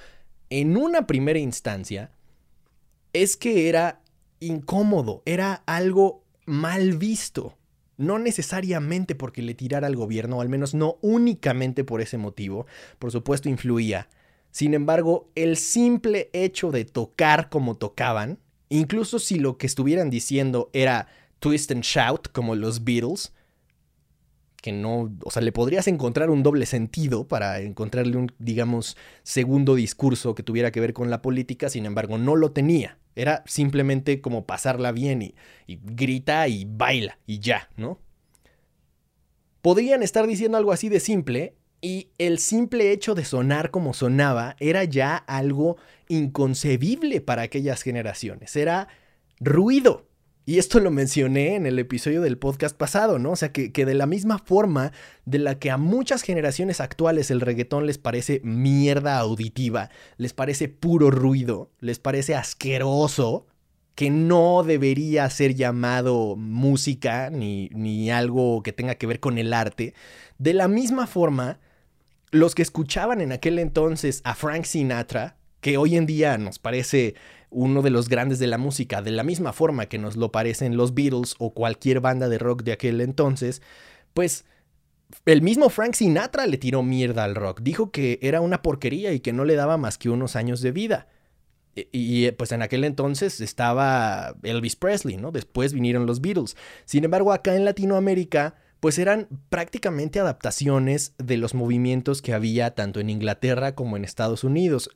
en 0.51 0.77
una 0.77 1.07
primera 1.07 1.39
instancia 1.39 2.11
es 3.15 3.39
que 3.39 3.71
era 3.71 4.03
incómodo, 4.39 5.23
era 5.25 5.63
algo 5.65 6.23
mal 6.45 6.99
visto. 6.99 7.57
No 7.97 8.19
necesariamente 8.19 9.15
porque 9.15 9.41
le 9.41 9.55
tirara 9.55 9.87
al 9.87 9.97
gobierno, 9.97 10.43
al 10.43 10.51
menos 10.51 10.75
no 10.75 10.99
únicamente 11.01 11.85
por 11.85 12.03
ese 12.03 12.19
motivo, 12.19 12.67
por 12.99 13.13
supuesto 13.13 13.49
influía. 13.49 14.11
Sin 14.51 14.75
embargo, 14.75 15.31
el 15.37 15.57
simple 15.57 16.29
hecho 16.35 16.71
de 16.71 16.85
tocar 16.85 17.49
como 17.49 17.79
tocaban, 17.79 18.39
incluso 18.69 19.19
si 19.19 19.39
lo 19.39 19.57
que 19.57 19.67
estuvieran 19.67 20.11
diciendo 20.11 20.69
era 20.75 21.09
twist 21.41 21.73
and 21.73 21.83
shout 21.83 22.29
como 22.33 22.55
los 22.55 22.85
Beatles, 22.85 23.33
que 24.61 24.73
no, 24.73 25.11
o 25.25 25.31
sea, 25.31 25.43
le 25.43 25.53
podrías 25.53 25.89
encontrar 25.89 26.31
un 26.31 26.43
doble 26.43 26.67
sentido 26.67 27.27
para 27.27 27.61
encontrarle 27.61 28.17
un, 28.17 28.33
digamos, 28.39 28.97
segundo 29.23 29.75
discurso 29.75 30.35
que 30.35 30.43
tuviera 30.43 30.71
que 30.71 30.81
ver 30.81 30.93
con 30.93 31.11
la 31.11 31.23
política, 31.23 31.71
sin 31.71 31.87
embargo, 31.87 32.19
no 32.19 32.37
lo 32.37 32.53
tenía. 32.53 32.99
Era 33.17 33.43
simplemente 33.47 34.21
como 34.21 34.47
pasarla 34.47 34.93
bien 34.93 35.23
y, 35.23 35.35
grita 35.67 36.47
y 36.49 36.67
baila 36.67 37.19
y 37.27 37.41
ya, 37.41 37.69
¿no? 37.77 37.99
Podrían 39.63 40.03
estar 40.03 40.27
diciendo 40.27 40.57
algo 40.57 40.73
así 40.73 40.89
de 40.89 41.01
simple 41.01 41.55
y 41.81 42.11
el 42.19 42.39
simple 42.39 42.93
hecho 42.93 43.15
de 43.15 43.25
sonar 43.25 43.71
como 43.71 43.95
sonaba 43.95 44.57
era 44.59 44.85
ya 44.85 45.17
algo 45.17 45.77
inconcebible 46.09 47.21
para 47.21 47.43
aquellas 47.43 47.83
generaciones. 47.83 48.55
Era 48.57 48.89
ruido. 49.39 50.07
Y 50.51 50.59
esto 50.59 50.81
lo 50.81 50.91
mencioné 50.91 51.55
en 51.55 51.65
el 51.65 51.79
episodio 51.79 52.23
del 52.23 52.37
podcast 52.37 52.77
pasado, 52.77 53.21
¿no? 53.21 53.31
O 53.31 53.37
sea, 53.37 53.53
que, 53.53 53.71
de 53.71 53.95
la 53.95 54.07
misma 54.07 54.41
forma 54.41 54.91
de 55.25 55.39
la 55.39 55.61
que 55.61 55.71
a 55.71 55.77
muchas 55.77 56.23
generaciones 56.23 56.81
actuales 56.81 57.31
el 57.31 57.41
reggaetón 57.41 57.87
les 57.87 57.99
parece 57.99 58.41
mierda 58.43 59.19
auditiva, 59.19 59.91
les 60.17 60.33
parece 60.33 60.69
puro 60.69 61.13
ruido, 61.13 61.71
les 61.79 62.01
parece 62.01 62.35
asqueroso, 62.35 63.47
que 63.95 64.11
no 64.11 64.65
debería 64.65 65.31
ser 65.31 65.55
llamado 65.55 66.35
música 66.35 67.31
ni, 67.31 67.69
ni 67.73 68.11
algo 68.11 68.65
que 68.65 68.73
tenga 68.73 68.97
que 68.97 69.07
ver 69.07 69.21
con 69.21 69.39
el 69.39 69.53
arte, 69.53 69.95
de 70.39 70.53
la 70.53 70.67
misma 70.67 71.07
forma, 71.07 71.61
los 72.33 72.57
que 72.57 72.63
escuchaban 72.63 73.21
en 73.21 73.31
aquel 73.31 73.61
entonces 73.61 74.21
a 74.25 74.35
Frank 74.35 74.65
Sinatra, 74.65 75.37
que 75.61 75.77
hoy 75.77 75.95
en 75.95 76.07
día 76.07 76.39
nos 76.39 76.59
parece 76.59 77.15
uno 77.51 77.83
de 77.83 77.91
los 77.91 78.09
grandes 78.09 78.39
de 78.39 78.47
la 78.47 78.59
música, 78.59 79.03
de 79.03 79.11
la 79.11 79.25
misma 79.25 79.53
forma 79.53 79.87
que 79.87 79.99
nos 79.99 80.17
lo 80.17 80.33
parecen 80.33 80.77
los 80.77 80.95
Beatles 80.95 81.35
o 81.39 81.53
cualquier 81.53 82.01
banda 82.01 82.29
de 82.29 82.39
rock 82.39 82.63
de 82.63 82.73
aquel 82.73 83.01
entonces, 83.01 83.61
pues 84.15 84.45
el 85.27 85.43
mismo 85.43 85.69
Frank 85.69 85.95
Sinatra 85.95 86.47
le 86.47 86.59
tiró 86.59 86.83
mierda 86.83 87.25
al 87.25 87.35
rock, 87.35 87.61
dijo 87.63 87.91
que 87.91 88.19
era 88.23 88.41
una 88.41 88.63
porquería 88.63 89.13
y 89.13 89.21
que 89.21 89.33
no 89.33 89.45
le 89.45 89.57
daba 89.57 89.77
más 89.77 89.99
que 89.99 90.11
unos 90.11 90.37
años 90.37 90.61
de 90.61 90.73
vida. 90.73 91.09
E, 91.77 91.89
y, 91.93 92.31
pues 92.33 92.53
en 92.53 92.63
aquel 92.63 92.85
entonces 92.85 93.41
estaba 93.41 94.35
Elvis 94.43 94.77
Presley, 94.77 95.17
¿no? 95.17 95.33
Después 95.33 95.73
vinieron 95.73 96.07
los 96.07 96.21
Beatles. 96.21 96.57
Sin 96.85 97.05
embargo, 97.05 97.33
acá 97.33 97.57
en 97.57 97.65
Latinoamérica, 97.65 98.55
pues 98.81 98.99
eran 98.99 99.29
prácticamente 99.49 100.21
adaptaciones 100.21 101.15
de 101.19 101.37
los 101.37 101.55
movimientos 101.55 102.23
que 102.23 102.33
había 102.33 102.75
tanto 102.75 103.01
en 103.01 103.11
Inglaterra 103.11 103.75
como 103.75 103.97
en 103.97 104.05
Estados 104.05 104.45
Unidos. 104.45 104.91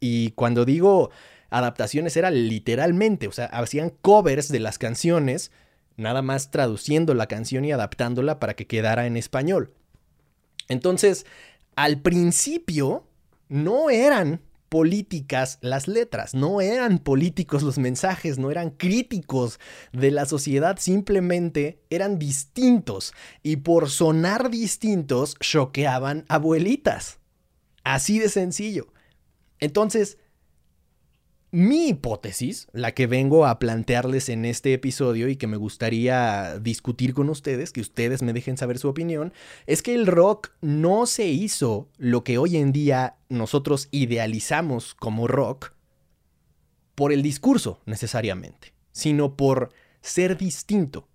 Y 0.00 0.32
cuando 0.32 0.64
digo 0.64 1.10
adaptaciones 1.50 2.16
era 2.16 2.30
literalmente, 2.30 3.28
o 3.28 3.32
sea, 3.32 3.46
hacían 3.46 3.90
covers 3.90 4.48
de 4.48 4.60
las 4.60 4.78
canciones, 4.78 5.50
nada 5.96 6.22
más 6.22 6.50
traduciendo 6.50 7.14
la 7.14 7.26
canción 7.26 7.64
y 7.64 7.72
adaptándola 7.72 8.38
para 8.38 8.54
que 8.54 8.66
quedara 8.66 9.06
en 9.06 9.16
español. 9.16 9.72
Entonces, 10.68 11.26
al 11.74 12.00
principio 12.00 13.06
no 13.48 13.90
eran 13.90 14.40
políticas 14.68 15.58
las 15.60 15.86
letras, 15.88 16.34
no 16.34 16.60
eran 16.60 16.98
políticos 16.98 17.62
los 17.62 17.78
mensajes, 17.78 18.38
no 18.38 18.50
eran 18.50 18.70
críticos 18.70 19.60
de 19.92 20.10
la 20.10 20.26
sociedad, 20.26 20.76
simplemente 20.78 21.80
eran 21.88 22.18
distintos 22.18 23.12
y 23.42 23.56
por 23.56 23.90
sonar 23.90 24.50
distintos 24.50 25.36
choqueaban 25.40 26.24
abuelitas. 26.28 27.20
Así 27.84 28.18
de 28.18 28.28
sencillo. 28.28 28.88
Entonces, 29.60 30.18
mi 31.50 31.88
hipótesis, 31.88 32.68
la 32.72 32.92
que 32.92 33.06
vengo 33.06 33.46
a 33.46 33.58
plantearles 33.58 34.28
en 34.28 34.44
este 34.44 34.74
episodio 34.74 35.28
y 35.28 35.36
que 35.36 35.46
me 35.46 35.56
gustaría 35.56 36.58
discutir 36.58 37.14
con 37.14 37.28
ustedes, 37.28 37.72
que 37.72 37.80
ustedes 37.80 38.22
me 38.22 38.32
dejen 38.32 38.56
saber 38.56 38.78
su 38.78 38.88
opinión, 38.88 39.32
es 39.66 39.82
que 39.82 39.94
el 39.94 40.06
rock 40.06 40.50
no 40.60 41.06
se 41.06 41.26
hizo 41.28 41.88
lo 41.98 42.24
que 42.24 42.38
hoy 42.38 42.56
en 42.56 42.72
día 42.72 43.16
nosotros 43.28 43.88
idealizamos 43.90 44.94
como 44.94 45.26
rock 45.28 45.72
por 46.94 47.12
el 47.12 47.22
discurso 47.22 47.80
necesariamente, 47.86 48.74
sino 48.90 49.36
por 49.36 49.70
ser 50.00 50.36
distinto. 50.36 51.08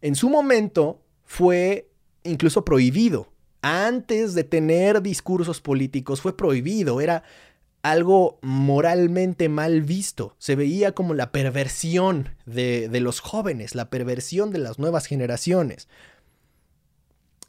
En 0.00 0.14
su 0.14 0.30
momento 0.30 1.02
fue 1.24 1.90
incluso 2.24 2.64
prohibido. 2.64 3.32
Antes 3.60 4.34
de 4.34 4.42
tener 4.42 5.02
discursos 5.02 5.60
políticos 5.60 6.20
fue 6.20 6.36
prohibido, 6.36 7.00
era 7.00 7.22
algo 7.82 8.38
moralmente 8.42 9.48
mal 9.48 9.82
visto. 9.82 10.36
Se 10.38 10.54
veía 10.54 10.92
como 10.92 11.14
la 11.14 11.32
perversión 11.32 12.30
de, 12.46 12.88
los 13.00 13.20
jóvenes, 13.20 13.74
la 13.74 13.90
perversión 13.90 14.52
de 14.52 14.58
las 14.58 14.78
nuevas 14.78 15.06
generaciones. 15.06 15.88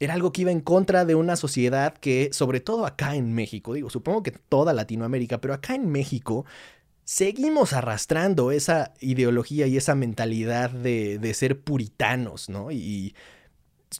Era 0.00 0.14
algo 0.14 0.32
que 0.32 0.42
iba 0.42 0.50
en 0.50 0.60
contra 0.60 1.04
de 1.04 1.14
una 1.14 1.36
sociedad 1.36 1.94
que, 1.94 2.30
sobre 2.32 2.58
todo 2.60 2.84
acá 2.84 3.14
en 3.14 3.32
México, 3.32 3.74
digo, 3.74 3.90
supongo 3.90 4.24
que 4.24 4.32
toda 4.32 4.72
Latinoamérica, 4.72 5.40
pero 5.40 5.54
acá 5.54 5.76
en 5.76 5.88
México 5.88 6.44
seguimos 7.04 7.72
arrastrando 7.72 8.50
esa 8.50 8.92
ideología 9.00 9.68
y 9.68 9.76
esa 9.76 9.94
mentalidad 9.94 10.70
de, 10.70 11.18
de 11.20 11.34
ser 11.34 11.60
puritanos, 11.60 12.48
¿no? 12.48 12.72
Y, 12.72 13.14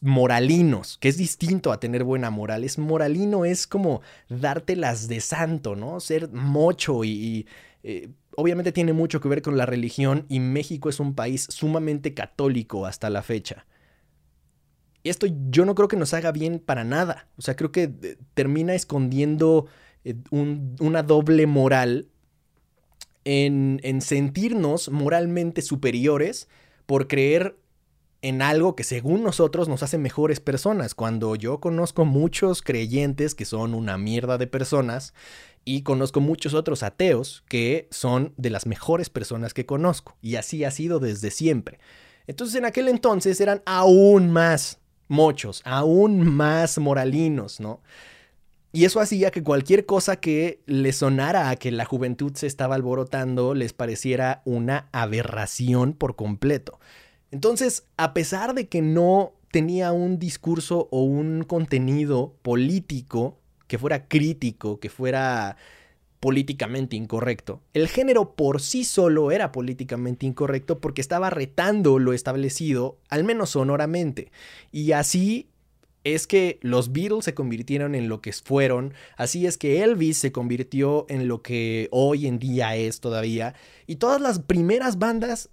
moralinos, 0.03 0.99
que 0.99 1.09
es 1.09 1.17
distinto 1.17 1.73
a 1.73 1.81
tener 1.81 2.05
buena 2.05 2.31
moral. 2.31 2.65
Es 2.65 2.79
moralino, 2.79 3.45
es 3.45 3.67
como 3.67 4.03
dártelas 4.29 5.09
de 5.09 5.21
santo, 5.21 5.77
¿no? 5.77 6.01
Ser 6.01 6.31
mocho 6.33 7.05
y, 7.05 7.47
eh, 7.83 8.09
obviamente 8.37 8.73
tiene 8.73 8.93
mucho 8.93 9.21
que 9.21 9.29
ver 9.29 9.43
con 9.43 9.57
la 9.57 9.67
religión 9.67 10.27
y 10.29 10.41
México 10.41 10.89
es 10.89 11.01
un 11.01 11.15
país 11.15 11.47
sumamente 11.51 12.15
católico 12.15 12.87
hasta 12.87 13.11
la 13.11 13.23
fecha. 13.23 13.67
Y 15.03 15.11
esto 15.11 15.27
yo 15.51 15.67
no 15.67 15.75
creo 15.75 15.89
que 15.89 15.97
nos 15.97 16.15
haga 16.15 16.33
bien 16.33 16.59
para 16.59 16.83
nada. 16.83 17.29
O 17.37 17.43
sea, 17.43 17.57
creo 17.57 17.71
que 17.71 17.93
eh, 18.03 18.17
termina 18.33 18.75
escondiendo 18.75 19.67
eh, 20.05 20.17
una 20.31 21.03
doble 21.03 21.47
moral 21.47 22.09
en, 23.25 23.81
en 23.83 24.01
sentirnos 24.01 24.89
moralmente 24.91 25.63
superiores 25.63 26.49
por 26.87 27.07
creer 27.07 27.57
en 28.25 28.41
algo 28.41 28.75
que 28.75 28.85
según 28.85 29.23
nosotros 29.23 29.69
nos 29.69 29.83
hace 29.83 29.99
mejores 29.99 30.41
personas, 30.41 30.95
cuando 30.95 31.37
yo 31.37 31.61
conozco 31.61 32.07
muchos 32.07 32.63
creyentes 32.63 33.35
que 33.35 33.45
son 33.45 33.75
una 33.75 33.99
mierda 33.99 34.39
de 34.39 34.47
personas 34.47 35.13
y 35.67 35.83
conozco 35.83 36.21
muchos 36.21 36.55
otros 36.55 36.83
ateos 36.83 37.45
que 37.51 37.87
son 37.91 38.33
de 38.39 38.49
las 38.49 38.65
mejores 38.65 39.11
personas 39.11 39.53
que 39.53 39.67
conozco, 39.67 40.17
y 40.23 40.37
así 40.37 40.65
ha 40.65 40.71
sido 40.71 41.01
desde 41.01 41.31
siempre. 41.31 41.79
Entonces 42.27 42.55
en 42.57 42.65
aquel 42.65 42.89
entonces 42.89 43.43
eran 43.43 43.61
aún 43.67 44.31
más 44.31 44.79
mochos, 45.07 45.61
aún 45.67 46.27
más 46.27 46.79
moralinos, 46.79 47.61
¿no? 47.61 47.83
Y 48.73 48.87
eso 48.87 49.01
hacía 49.01 49.31
que 49.33 49.43
cualquier 49.43 49.85
cosa 49.85 50.17
que 50.17 50.63
les 50.65 50.97
sonara 50.97 51.51
a 51.51 51.57
que 51.57 51.71
la 51.71 51.85
juventud 51.85 52.33
se 52.35 52.47
estaba 52.47 52.75
alborotando 52.75 53.53
les 53.53 53.75
pareciera 53.75 54.41
una 54.47 54.89
aberración 54.93 55.93
por 55.93 56.17
completo. 56.17 56.81
Entonces, 57.35 57.83
a 57.97 58.15
pesar 58.15 58.55
de 58.55 58.69
que 58.69 58.81
no 58.81 59.33
tenía 59.51 59.91
un 59.91 60.21
discurso 60.21 60.87
o 60.93 61.03
un 61.03 61.43
contenido 61.43 62.37
político 62.43 63.41
que 63.67 63.77
fuera 63.77 64.07
crítico, 64.07 64.79
que 64.79 64.89
fuera 64.89 65.57
políticamente 66.21 66.95
incorrecto. 66.95 67.61
El 67.73 67.89
género 67.89 68.37
por 68.37 68.61
sí 68.61 68.85
solo 68.85 69.33
era 69.33 69.51
políticamente 69.51 70.27
incorrecto 70.27 70.79
porque 70.79 71.01
estaba 71.01 71.29
retando 71.29 71.99
lo 71.99 72.13
establecido, 72.13 72.99
al 73.09 73.25
menos 73.25 73.51
sonoramente. 73.51 74.31
Y 74.71 74.93
así 74.93 75.49
es 76.05 76.29
que 76.29 76.61
los 76.63 76.93
Beatles 76.93 77.25
se 77.25 77.35
convirtieron 77.35 77.97
en 77.97 78.09
lo 78.09 78.21
que 78.21 78.33
fueron, 78.33 78.95
así 79.17 79.45
es 79.47 79.59
que 79.59 79.83
Elvis 79.83 80.19
se 80.19 80.31
convirtió 80.31 81.05
en 81.09 81.27
lo 81.27 81.43
que 81.43 81.89
hoy 81.91 82.29
en 82.29 82.39
día 82.39 82.77
es 82.77 83.01
todavía, 83.01 83.55
y 83.89 83.97
todas 83.97 84.21
las 84.21 84.39
primeras 84.39 85.01
bandas 85.01 85.51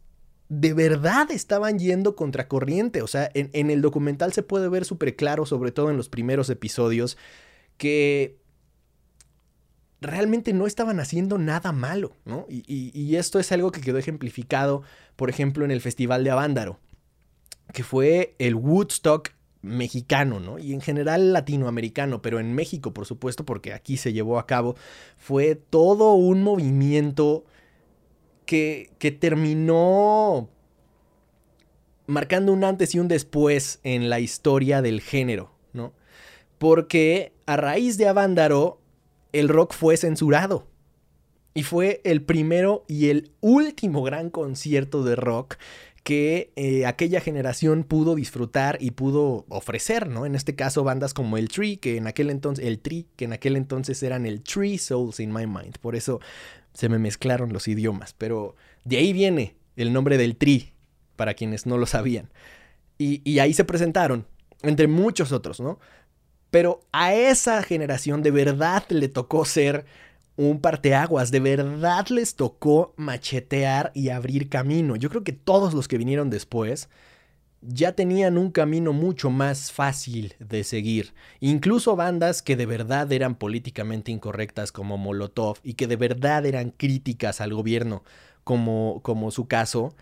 de 0.54 0.74
verdad 0.74 1.32
estaban 1.32 1.80
yendo 1.80 2.18
contracorriente, 2.18 3.02
o 3.02 3.08
sea, 3.08 3.32
en, 3.34 3.70
el 3.70 3.82
documental 3.82 4.34
se 4.34 4.44
puede 4.44 4.68
ver 4.68 4.84
súper 4.84 5.16
claro, 5.16 5.46
sobre 5.46 5.72
todo 5.72 5.90
en 5.90 5.96
los 5.96 6.10
primeros 6.10 6.50
episodios, 6.50 7.18
que 7.78 8.38
realmente 10.02 10.52
no 10.52 10.68
estaban 10.68 11.00
haciendo 11.00 11.38
nada 11.38 11.72
malo, 11.72 12.18
¿no? 12.26 12.48
Y, 12.50 12.66
y, 12.68 13.16
esto 13.16 13.40
es 13.40 13.50
algo 13.54 13.72
que 13.72 13.80
quedó 13.80 13.98
ejemplificado, 13.98 14.84
por 15.16 15.30
ejemplo, 15.30 15.64
en 15.64 15.72
el 15.72 15.80
Festival 15.80 16.26
de 16.26 16.32
Avándaro, 16.32 16.80
que 17.72 17.84
fue 17.86 18.36
el 18.38 18.56
Woodstock 18.56 19.30
mexicano, 19.62 20.42
¿no? 20.42 20.60
Y 20.60 20.74
en 20.74 20.82
general 20.82 21.32
latinoamericano, 21.32 22.22
pero 22.22 22.42
en 22.42 22.52
México, 22.56 22.94
por 22.94 23.06
supuesto, 23.06 23.46
porque 23.46 23.72
aquí 23.72 23.96
se 23.96 24.12
llevó 24.12 24.38
a 24.38 24.48
cabo, 24.48 24.76
fue 25.16 25.56
todo 25.56 26.12
un 26.16 26.44
movimiento 26.44 27.46
que, 28.52 29.18
terminó 29.18 30.50
marcando 32.06 32.52
un 32.52 32.66
antes 32.66 32.94
y 32.94 33.00
un 33.00 33.08
después 33.08 33.80
en 33.84 34.10
la 34.10 34.20
historia 34.20 34.82
del 34.82 35.00
género, 35.00 35.56
¿no? 35.72 35.94
Porque 36.58 37.32
a 37.46 37.56
raíz 37.56 37.98
de 37.98 38.10
Avándaro, 38.10 38.82
el 39.32 39.48
rock 39.48 39.74
fue 39.74 39.96
censurado. 39.96 40.68
Y 41.54 41.64
fue 41.64 42.02
el 42.04 42.24
primero 42.24 42.84
y 42.88 43.10
el 43.10 43.32
último 43.42 44.04
gran 44.04 44.30
concierto 44.30 45.04
de 45.04 45.16
rock 45.16 45.56
que 46.04 46.52
eh, 46.56 46.86
aquella 46.86 47.22
generación 47.22 47.84
pudo 47.84 48.16
disfrutar 48.16 48.78
y 48.82 48.92
pudo 48.92 49.46
ofrecer, 49.50 50.08
¿no? 50.08 50.26
En 50.26 50.36
este 50.36 50.56
caso, 50.56 50.84
bandas 50.84 51.14
como 51.14 51.38
el 51.38 51.50
Tree, 51.50 51.78
que 51.78 51.98
en 51.98 52.08
aquel 52.08 52.30
entonces, 52.30 52.66
el 52.66 52.80
Tree, 52.80 53.06
que 53.16 53.26
en 53.26 53.34
aquel 53.34 53.56
entonces 53.56 54.02
eran 54.02 54.26
el 54.26 54.42
Tree 54.42 54.78
Souls 54.78 55.20
in 55.20 55.32
My 55.32 55.46
Mind. 55.46 55.78
Por 55.80 55.96
eso 55.96 56.20
se 56.74 56.90
me 56.90 57.00
mezclaron 57.00 57.54
los 57.54 57.68
idiomas. 57.68 58.14
Pero 58.18 58.56
de 58.84 58.98
ahí 58.98 59.14
viene 59.14 59.56
el 59.76 59.94
nombre 59.94 60.18
del 60.18 60.36
Tree, 60.36 60.74
para 61.16 61.34
quienes 61.34 61.66
no 61.66 61.78
lo 61.78 61.86
sabían. 61.86 62.30
Y, 62.98 63.22
y 63.30 63.40
ahí 63.40 63.54
se 63.54 63.66
presentaron, 63.66 64.28
entre 64.62 64.88
muchos 64.88 65.32
otros, 65.32 65.60
¿no? 65.60 65.80
Pero 66.50 66.82
a 66.92 67.14
esa 67.14 67.64
generación 67.64 68.22
de 68.24 68.32
verdad 68.32 68.84
le 68.90 69.08
tocó 69.08 69.46
ser 69.46 69.86
un 70.36 70.60
parteaguas, 70.60 71.32
de 71.32 71.40
verdad 71.40 72.08
les 72.10 72.36
tocó 72.36 72.94
machetear 72.98 73.92
y 73.94 74.10
abrir 74.10 74.50
camino. 74.50 74.96
Yo 74.96 75.10
creo 75.10 75.24
que 75.24 75.34
todos 75.34 75.74
los 75.74 75.88
que 75.88 75.98
vinieron 75.98 76.30
después 76.30 76.90
ya 77.62 77.94
tenían 77.94 78.38
un 78.38 78.52
camino 78.52 78.92
mucho 78.92 79.30
más 79.30 79.72
fácil 79.72 80.34
de 80.40 80.64
seguir. 80.64 81.14
Incluso 81.40 81.96
bandas 81.96 82.42
que 82.42 82.56
de 82.56 82.66
verdad 82.66 83.12
eran 83.12 83.36
políticamente 83.36 84.12
incorrectas 84.12 84.72
como 84.72 84.98
Molotov 84.98 85.60
y 85.64 85.76
que 85.76 85.88
de 85.88 85.96
verdad 85.96 86.46
eran 86.46 86.72
críticas 86.72 87.40
al 87.40 87.54
gobierno 87.54 88.04
como, 88.44 89.02
como 89.04 89.32
su 89.32 89.48
caso, 89.48 89.96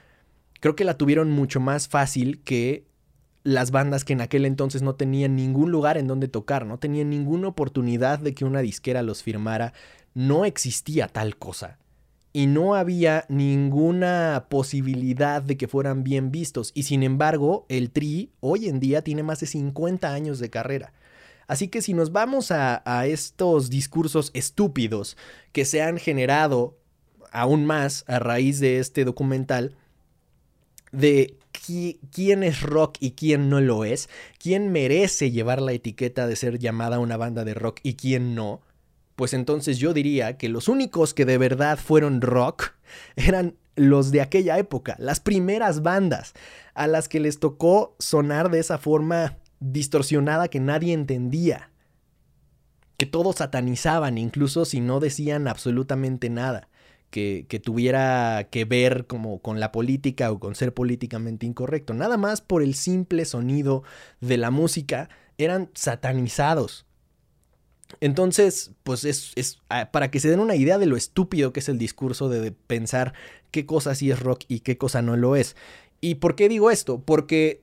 creo 0.59 0.75
que 0.75 0.85
la 0.85 0.97
tuvieron 0.97 1.31
mucho 1.31 1.59
más 1.59 1.87
fácil 1.87 2.41
que 2.43 2.87
las 3.43 3.71
bandas 3.71 4.05
que 4.05 4.13
en 4.13 4.21
aquel 4.21 4.45
entonces 4.45 4.81
no 4.81 4.95
tenían 4.95 5.35
ningún 5.35 5.71
lugar 5.71 5.97
en 5.97 6.07
donde 6.07 6.27
tocar, 6.27 6.65
no 6.65 6.77
tenían 6.77 7.09
ninguna 7.09 7.47
oportunidad 7.47 8.19
de 8.19 8.33
que 8.33 8.45
una 8.45 8.59
disquera 8.59 9.01
los 9.01 9.23
firmara 9.23 9.73
no 10.13 10.45
existía 10.45 11.07
tal 11.07 11.37
cosa. 11.37 11.77
Y 12.39 12.47
no 12.47 12.73
había 12.73 13.25
ninguna 13.27 14.45
posibilidad 14.47 15.41
de 15.41 15.57
que 15.57 15.67
fueran 15.67 16.05
bien 16.05 16.31
vistos. 16.31 16.71
Y 16.73 16.83
sin 16.83 17.03
embargo, 17.03 17.65
el 17.67 17.91
Tri 17.91 18.31
hoy 18.39 18.69
en 18.69 18.79
día 18.79 19.01
tiene 19.01 19.23
más 19.23 19.41
de 19.41 19.45
50 19.45 20.13
años 20.13 20.39
de 20.39 20.49
carrera. 20.49 20.93
Así 21.47 21.67
que 21.67 21.81
si 21.81 21.93
nos 21.93 22.13
vamos 22.13 22.51
a, 22.51 22.81
a 22.85 23.07
estos 23.07 23.69
discursos 23.69 24.31
estúpidos 24.33 25.17
que 25.51 25.65
se 25.65 25.81
han 25.81 25.97
generado 25.97 26.77
aún 27.33 27.65
más 27.65 28.05
a 28.07 28.19
raíz 28.19 28.61
de 28.61 28.79
este 28.79 29.03
documental, 29.03 29.75
de 30.93 31.35
quién 31.51 32.43
es 32.43 32.61
rock 32.61 32.95
y 33.01 33.11
quién 33.11 33.49
no 33.49 33.59
lo 33.59 33.83
es, 33.83 34.07
quién 34.41 34.71
merece 34.71 35.31
llevar 35.31 35.61
la 35.61 35.73
etiqueta 35.73 36.25
de 36.25 36.37
ser 36.37 36.57
llamada 36.57 36.99
una 36.99 37.17
banda 37.17 37.43
de 37.43 37.53
rock 37.53 37.81
y 37.83 37.95
quién 37.95 38.33
no, 38.33 38.61
pues 39.19 39.33
entonces 39.33 39.79
yo 39.79 39.93
diría 39.93 40.37
que 40.37 40.47
los 40.47 40.69
únicos 40.69 41.13
que 41.13 41.25
de 41.25 41.37
verdad 41.37 41.77
fueron 41.77 42.21
rock 42.21 42.71
eran 43.17 43.57
los 43.75 44.11
de 44.11 44.21
aquella 44.21 44.57
época, 44.57 44.95
las 44.97 45.19
primeras 45.19 45.83
bandas 45.83 46.31
a 46.73 46.87
las 46.87 47.09
que 47.09 47.19
les 47.19 47.37
tocó 47.37 47.97
sonar 47.99 48.49
de 48.49 48.59
esa 48.59 48.77
forma 48.77 49.37
distorsionada 49.59 50.47
que 50.47 50.61
nadie 50.61 50.93
entendía, 50.93 51.69
que 52.95 53.05
todos 53.05 53.35
satanizaban 53.35 54.17
incluso 54.17 54.63
si 54.63 54.79
no 54.79 55.01
decían 55.01 55.49
absolutamente 55.49 56.29
nada. 56.29 56.69
Que, 57.09 57.45
que, 57.49 57.59
tuviera 57.59 58.47
que 58.51 58.65
ver 58.65 59.05
como 59.07 59.39
con 59.39 59.59
la 59.59 59.71
política 59.71 60.31
o 60.31 60.39
con 60.39 60.53
ser 60.53 60.75
políticamente 60.75 61.47
incorrecto. 61.47 61.95
Nada 61.95 62.17
más 62.17 62.39
por 62.39 62.61
el 62.61 62.75
simple 62.75 63.25
sonido 63.25 63.83
de 64.21 64.37
la 64.37 64.51
música 64.51 65.09
eran 65.39 65.71
satanizados. 65.73 66.85
Entonces, 68.01 68.71
pues 68.83 69.03
es, 69.03 69.59
ah, 69.69 69.91
para 69.91 70.11
que 70.11 70.19
se 70.19 70.29
den 70.29 70.39
una 70.39 70.55
idea 70.55 70.77
de 70.77 70.85
lo 70.85 70.95
estúpido 70.95 71.51
que 71.51 71.59
es 71.59 71.69
el 71.69 71.77
discurso 71.77 72.29
de, 72.29 72.51
pensar 72.51 73.13
qué 73.51 73.65
cosa 73.65 73.95
sí 73.95 74.11
es 74.11 74.19
rock 74.19 74.43
y 74.47 74.61
qué 74.61 74.77
cosa 74.77 75.01
no 75.01 75.17
lo 75.17 75.35
es. 75.35 75.55
¿Y 76.01 76.15
por 76.15 76.35
qué 76.35 76.47
digo 76.49 76.71
esto? 76.71 77.01
Porque 77.01 77.61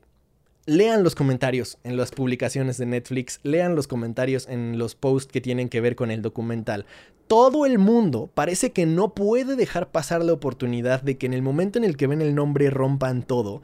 lean 0.66 1.04
los 1.04 1.14
comentarios 1.14 1.78
en 1.84 1.96
las 1.96 2.10
publicaciones 2.10 2.76
de 2.76 2.86
Netflix, 2.86 3.40
lean 3.44 3.76
los 3.76 3.86
comentarios 3.86 4.48
en 4.48 4.78
los 4.78 4.94
posts 4.94 5.32
que 5.32 5.40
tienen 5.40 5.68
que 5.68 5.80
ver 5.80 5.96
con 5.96 6.10
el 6.10 6.22
documental. 6.22 6.86
Todo 7.28 7.66
el 7.66 7.78
mundo 7.78 8.30
parece 8.34 8.72
que 8.72 8.84
no 8.84 9.14
puede 9.14 9.56
dejar 9.56 9.90
pasar 9.90 10.24
la 10.24 10.32
oportunidad 10.32 11.02
de 11.02 11.16
que 11.18 11.26
en 11.26 11.34
el 11.34 11.42
momento 11.42 11.78
en 11.78 11.84
el 11.84 11.96
que 11.96 12.06
ven 12.06 12.20
el 12.20 12.34
nombre 12.34 12.70
rompan 12.70 13.22
todo, 13.22 13.62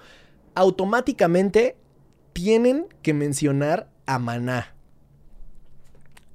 automáticamente 0.54 1.76
tienen 2.32 2.86
que 3.02 3.14
mencionar 3.14 3.90
a 4.06 4.18
Maná 4.18 4.74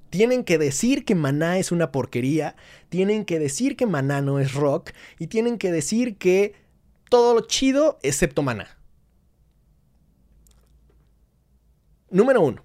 tienen 0.10 0.43
que 0.43 0.58
decir 0.58 1.06
que 1.06 1.15
Maná 1.15 1.58
es 1.58 1.72
una 1.72 1.91
porquería, 1.91 2.56
tienen 2.89 3.26
que 3.26 3.39
decir 3.39 3.76
que 3.76 3.86
Maná 3.86 4.22
no 4.22 4.39
es 4.39 4.54
rock 4.54 4.91
y 5.20 5.28
tienen 5.28 5.58
que 5.58 5.72
decir 5.72 6.17
que 6.17 6.56
todo 7.10 7.34
lo 7.34 7.41
chido 7.41 8.00
excepto 8.04 8.43
Maná. 8.43 8.78
Número 12.10 12.41
uno. 12.41 12.63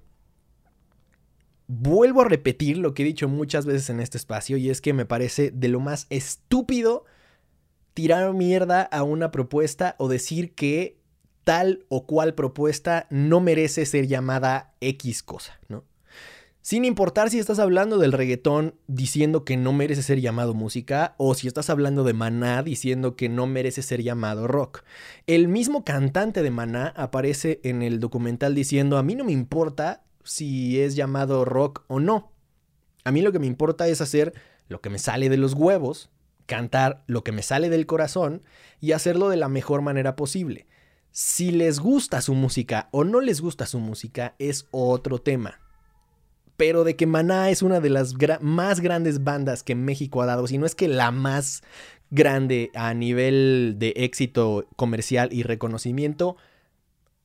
Vuelvo 1.67 2.21
a 2.21 2.29
repetir 2.29 2.77
lo 2.79 2.93
que 2.93 3.03
he 3.03 3.07
dicho 3.07 3.29
muchas 3.29 3.67
veces 3.67 3.89
en 3.91 4.01
este 4.01 4.19
espacio 4.19 4.57
y 4.57 4.71
es 4.71 4.81
que 4.81 4.93
me 4.93 5.07
parece 5.07 5.51
de 5.51 5.69
lo 5.69 5.81
más 5.81 6.07
estúpido 6.11 7.05
tirar 7.95 8.33
mierda 8.35 8.83
a 8.83 9.03
una 9.03 9.31
propuesta 9.31 9.97
o 9.99 10.09
decir 10.09 10.55
que 10.55 11.01
tal 11.45 11.85
o 11.89 12.07
cual 12.07 12.35
propuesta 12.35 13.07
no 13.11 13.41
merece 13.41 13.87
ser 13.87 14.07
llamada 14.07 14.75
X 14.81 15.23
cosa, 15.23 15.59
¿no? 15.69 15.85
Sin 16.65 16.85
importar 16.85 17.29
si 17.29 17.41
estás 17.41 17.59
hablando 17.59 17.99
del 17.99 18.13
reggaetón 18.13 18.77
diciendo 18.87 19.45
que 19.45 19.57
no 19.57 19.73
merece 19.73 20.01
ser 20.01 20.21
llamado 20.21 20.55
música 20.55 21.17
o 21.19 21.35
si 21.35 21.49
estás 21.49 21.71
hablando 21.71 22.05
de 22.05 22.13
Maná 22.13 22.63
diciendo 22.63 23.17
que 23.17 23.29
no 23.29 23.49
merece 23.49 23.83
ser 23.83 24.01
llamado 24.01 24.47
rock. 24.47 24.85
El 25.27 25.49
mismo 25.49 25.85
cantante 25.85 26.41
de 26.41 26.53
Maná 26.53 26.95
aparece 26.97 27.59
en 27.65 27.83
el 27.83 27.99
documental 27.99 28.55
diciendo 28.55 28.97
a 28.97 29.03
mí 29.03 29.17
no 29.17 29.25
me 29.25 29.33
importa 29.33 30.05
si 30.23 30.81
es 30.81 30.95
llamado 30.95 31.45
rock 31.45 31.83
o 31.89 31.99
no. 31.99 32.31
A 33.03 33.11
mí 33.11 33.23
lo 33.23 33.33
que 33.33 33.41
me 33.41 33.49
importa 33.49 33.89
es 33.89 34.01
hacer 34.01 34.33
lo 34.69 34.81
que 34.81 34.89
me 34.89 35.01
sale 35.01 35.29
de 35.29 35.39
los 35.39 35.55
huevos, 35.55 36.11
cantar 36.47 37.03
lo 37.09 37.25
que 37.25 37.33
me 37.33 37.43
sale 37.43 37.71
del 37.71 37.87
corazón 37.87 38.45
y 38.81 38.93
hacerlo 38.93 39.31
de 39.31 39.37
la 39.37 39.49
mejor 39.49 39.83
manera 39.83 40.15
posible. 40.15 40.69
Si 41.11 41.51
les 41.51 41.81
gusta 41.81 42.21
su 42.21 42.35
música 42.35 42.89
o 42.93 43.03
no 43.03 43.21
les 43.21 43.41
gusta 43.41 43.67
su 43.67 43.81
música 43.81 44.37
es 44.39 44.69
otro 44.71 45.19
tema 45.19 45.62
pero 46.63 46.85
de 46.85 46.95
que 46.95 47.09
Maná 47.09 47.51
es 47.51 47.61
una 47.63 47.81
de 47.81 47.91
las 47.91 48.15
más 48.41 48.79
grandes 48.79 49.25
bandas 49.25 49.65
que 49.65 49.75
México 49.75 50.23
ha 50.23 50.27
dado, 50.27 50.47
si 50.47 50.59
no 50.59 50.65
es 50.65 50.77
que 50.77 50.87
la 50.87 51.11
más 51.11 51.65
grande 52.13 52.71
a 52.77 52.95
nivel 52.95 53.75
de 53.79 53.95
éxito 53.97 54.69
comercial 54.77 55.31
y 55.33 55.43
reconocimiento, 55.43 56.37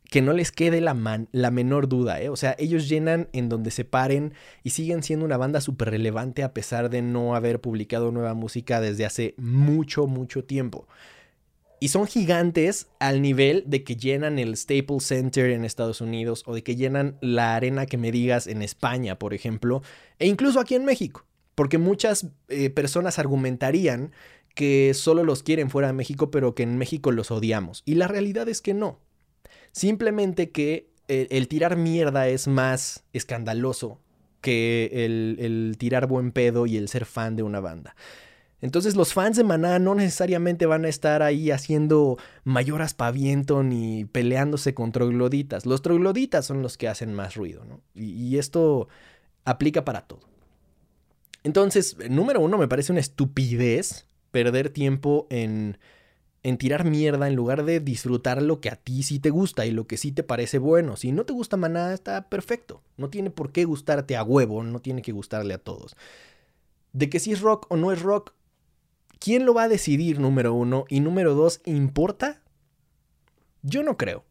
que 0.09 0.23
no 0.23 0.33
les 0.33 0.51
quede 0.51 0.81
la, 0.81 0.95
man- 0.95 1.29
la 1.31 1.51
menor 1.51 1.87
duda, 1.87 2.19
¿eh? 2.19 2.29
O 2.29 2.35
sea, 2.35 2.55
ellos 2.57 2.89
llenan 2.89 3.27
en 3.31 3.47
donde 3.47 3.69
se 3.69 3.85
paren 3.85 4.33
y 4.63 4.71
siguen 4.71 5.03
siendo 5.03 5.23
una 5.23 5.37
banda 5.37 5.61
súper 5.61 5.91
relevante 5.91 6.41
a 6.41 6.51
pesar 6.51 6.89
de 6.89 7.03
no 7.03 7.35
haber 7.35 7.61
publicado 7.61 8.11
nueva 8.11 8.33
música 8.33 8.81
desde 8.81 9.05
hace 9.05 9.35
mucho, 9.37 10.07
mucho 10.07 10.45
tiempo. 10.45 10.87
Y 11.79 11.89
son 11.89 12.07
gigantes 12.07 12.87
al 12.99 13.21
nivel 13.21 13.63
de 13.67 13.83
que 13.83 13.95
llenan 13.95 14.39
el 14.39 14.57
Staples 14.57 15.03
Center 15.03 15.51
en 15.51 15.63
Estados 15.63 16.01
Unidos 16.01 16.43
o 16.47 16.55
de 16.55 16.63
que 16.63 16.75
llenan 16.75 17.17
la 17.21 17.55
arena 17.55 17.85
que 17.85 17.97
me 17.97 18.11
digas 18.11 18.47
en 18.47 18.63
España, 18.63 19.19
por 19.19 19.33
ejemplo, 19.33 19.83
e 20.17 20.27
incluso 20.27 20.59
aquí 20.59 20.73
en 20.73 20.85
México. 20.85 21.25
Porque 21.53 21.77
muchas 21.77 22.27
eh, 22.49 22.71
personas 22.71 23.19
argumentarían 23.19 24.11
que 24.55 24.93
solo 24.95 25.23
los 25.23 25.43
quieren 25.43 25.69
fuera 25.69 25.89
de 25.89 25.93
México, 25.93 26.31
pero 26.31 26.55
que 26.55 26.63
en 26.63 26.77
México 26.79 27.11
los 27.11 27.29
odiamos. 27.29 27.83
Y 27.85 27.95
la 27.95 28.07
realidad 28.07 28.49
es 28.49 28.61
que 28.61 28.73
no. 28.73 28.99
Simplemente 29.71 30.49
que 30.49 30.89
el, 31.07 31.27
el 31.29 31.47
tirar 31.47 31.77
mierda 31.77 32.27
es 32.27 32.47
más 32.47 33.03
escandaloso 33.13 34.01
que 34.41 34.89
el 35.05 35.75
tirar 35.77 36.07
buen 36.07 36.31
pedo 36.31 36.65
y 36.65 36.77
el 36.77 36.89
ser 36.89 37.05
fan 37.05 37.35
de 37.35 37.43
una 37.43 37.59
banda. 37.59 37.95
Entonces 38.59 38.95
los 38.95 39.13
fans 39.13 39.37
de 39.37 39.43
Maná 39.43 39.77
no 39.77 39.93
necesariamente 39.93 40.65
van 40.65 40.85
a 40.85 40.89
estar 40.89 41.21
ahí 41.21 41.51
haciendo 41.51 42.17
mayor 42.43 42.81
aspaviento 42.81 43.61
ni 43.63 44.05
peleándose 44.05 44.73
con 44.73 44.91
trogloditas. 44.91 45.65
Los 45.65 45.81
trogloditas 45.81 46.45
son 46.45 46.61
los 46.63 46.77
que 46.77 46.87
hacen 46.87 47.13
más 47.13 47.35
ruido, 47.35 47.65
¿no? 47.65 47.81
Y, 47.93 48.11
y 48.13 48.37
esto 48.37 48.87
aplica 49.45 49.85
para 49.85 50.01
todo. 50.01 50.21
Entonces, 51.43 51.97
número 52.09 52.41
uno, 52.41 52.57
me 52.57 52.67
parece 52.67 52.91
una 52.91 53.01
estupidez 53.01 54.07
perder 54.31 54.69
tiempo 54.69 55.27
en, 55.29 55.77
en 56.43 56.57
tirar 56.57 56.83
mierda 56.83 57.27
en 57.27 57.35
lugar 57.35 57.63
de 57.63 57.79
disfrutar 57.79 58.41
lo 58.41 58.59
que 58.59 58.69
a 58.69 58.75
ti 58.75 59.03
sí 59.03 59.19
te 59.19 59.29
gusta 59.29 59.65
y 59.65 59.71
lo 59.71 59.87
que 59.87 59.97
sí 59.97 60.11
te 60.11 60.23
parece 60.23 60.57
bueno. 60.57 60.95
Si 60.95 61.11
no 61.11 61.25
te 61.25 61.33
gusta 61.33 61.57
Maná, 61.57 61.93
está 61.93 62.29
perfecto. 62.29 62.81
No 62.97 63.09
tiene 63.09 63.29
por 63.29 63.51
qué 63.51 63.65
gustarte 63.65 64.15
a 64.15 64.23
huevo, 64.23 64.63
no 64.63 64.79
tiene 64.79 65.01
que 65.01 65.11
gustarle 65.11 65.53
a 65.53 65.57
todos. 65.57 65.95
De 66.93 67.09
que 67.09 67.19
si 67.19 67.31
es 67.31 67.41
rock 67.41 67.65
o 67.69 67.77
no 67.77 67.91
es 67.91 68.01
rock, 68.01 68.33
¿quién 69.19 69.45
lo 69.45 69.53
va 69.53 69.63
a 69.63 69.69
decidir, 69.69 70.19
número 70.19 70.53
uno? 70.53 70.85
Y 70.89 70.99
número 70.99 71.35
dos, 71.35 71.61
¿importa? 71.65 72.41
Yo 73.61 73.83
no 73.83 73.97
creo. 73.97 74.23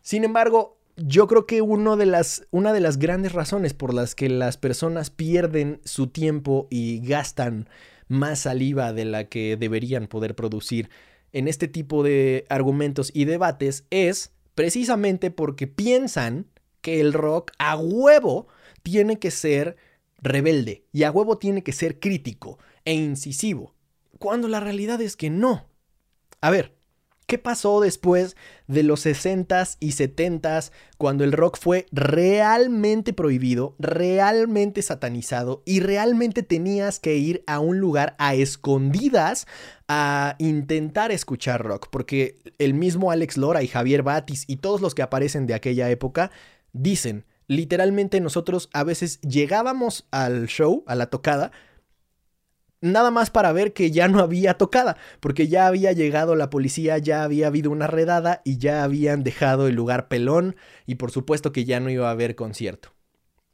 Sin 0.00 0.24
embargo, 0.24 0.78
yo 0.96 1.26
creo 1.28 1.46
que 1.46 1.62
de 1.96 2.06
las, 2.06 2.46
una 2.50 2.72
de 2.72 2.80
las 2.80 2.98
grandes 2.98 3.32
razones 3.32 3.74
por 3.74 3.94
las 3.94 4.14
que 4.14 4.28
las 4.28 4.56
personas 4.56 5.10
pierden 5.10 5.80
su 5.84 6.08
tiempo 6.08 6.66
y 6.70 7.00
gastan 7.06 7.68
más 8.08 8.40
saliva 8.40 8.92
de 8.92 9.04
la 9.04 9.24
que 9.24 9.56
deberían 9.56 10.08
poder 10.08 10.34
producir 10.34 10.90
en 11.32 11.46
este 11.46 11.68
tipo 11.68 12.02
de 12.02 12.46
argumentos 12.48 13.10
y 13.14 13.26
debates 13.26 13.84
es 13.90 14.32
precisamente 14.54 15.30
porque 15.30 15.66
piensan 15.66 16.46
que 16.80 17.00
el 17.00 17.12
rock 17.12 17.52
a 17.58 17.76
huevo 17.76 18.48
tiene 18.82 19.18
que 19.18 19.30
ser 19.30 19.76
rebelde 20.20 20.84
y 20.92 21.04
a 21.04 21.10
huevo 21.10 21.38
tiene 21.38 21.62
que 21.62 21.72
ser 21.72 22.00
crítico 22.00 22.58
e 22.84 22.94
incisivo, 22.94 23.74
cuando 24.18 24.48
la 24.48 24.60
realidad 24.60 25.00
es 25.00 25.16
que 25.16 25.30
no. 25.30 25.68
A 26.40 26.50
ver, 26.50 26.74
¿qué 27.26 27.38
pasó 27.38 27.80
después 27.80 28.36
de 28.66 28.82
los 28.82 29.04
60s 29.04 29.76
y 29.80 29.90
70s 29.90 30.72
cuando 30.96 31.24
el 31.24 31.32
rock 31.32 31.58
fue 31.60 31.86
realmente 31.92 33.12
prohibido, 33.12 33.74
realmente 33.78 34.82
satanizado 34.82 35.62
y 35.66 35.80
realmente 35.80 36.42
tenías 36.42 37.00
que 37.00 37.16
ir 37.16 37.44
a 37.46 37.60
un 37.60 37.78
lugar 37.78 38.16
a 38.18 38.34
escondidas 38.34 39.46
a 39.88 40.36
intentar 40.38 41.12
escuchar 41.12 41.62
rock? 41.62 41.88
Porque 41.90 42.38
el 42.58 42.74
mismo 42.74 43.10
Alex 43.10 43.36
Lora 43.36 43.62
y 43.62 43.68
Javier 43.68 44.02
Batis 44.02 44.44
y 44.46 44.56
todos 44.56 44.80
los 44.80 44.94
que 44.94 45.02
aparecen 45.02 45.46
de 45.46 45.54
aquella 45.54 45.90
época 45.90 46.30
dicen, 46.72 47.24
literalmente 47.48 48.20
nosotros 48.20 48.68
a 48.72 48.84
veces 48.84 49.20
llegábamos 49.22 50.06
al 50.10 50.46
show, 50.46 50.84
a 50.86 50.94
la 50.94 51.06
tocada, 51.06 51.50
nada 52.80 53.10
más 53.10 53.30
para 53.30 53.52
ver 53.52 53.72
que 53.72 53.90
ya 53.90 54.08
no 54.08 54.20
había 54.20 54.54
tocada, 54.54 54.96
porque 55.20 55.48
ya 55.48 55.66
había 55.66 55.92
llegado 55.92 56.36
la 56.36 56.50
policía, 56.50 56.98
ya 56.98 57.22
había 57.22 57.48
habido 57.48 57.70
una 57.70 57.86
redada 57.86 58.42
y 58.44 58.58
ya 58.58 58.84
habían 58.84 59.24
dejado 59.24 59.66
el 59.66 59.74
lugar 59.74 60.08
pelón 60.08 60.56
y 60.86 60.96
por 60.96 61.10
supuesto 61.10 61.52
que 61.52 61.64
ya 61.64 61.80
no 61.80 61.90
iba 61.90 62.08
a 62.08 62.12
haber 62.12 62.34
concierto. 62.34 62.94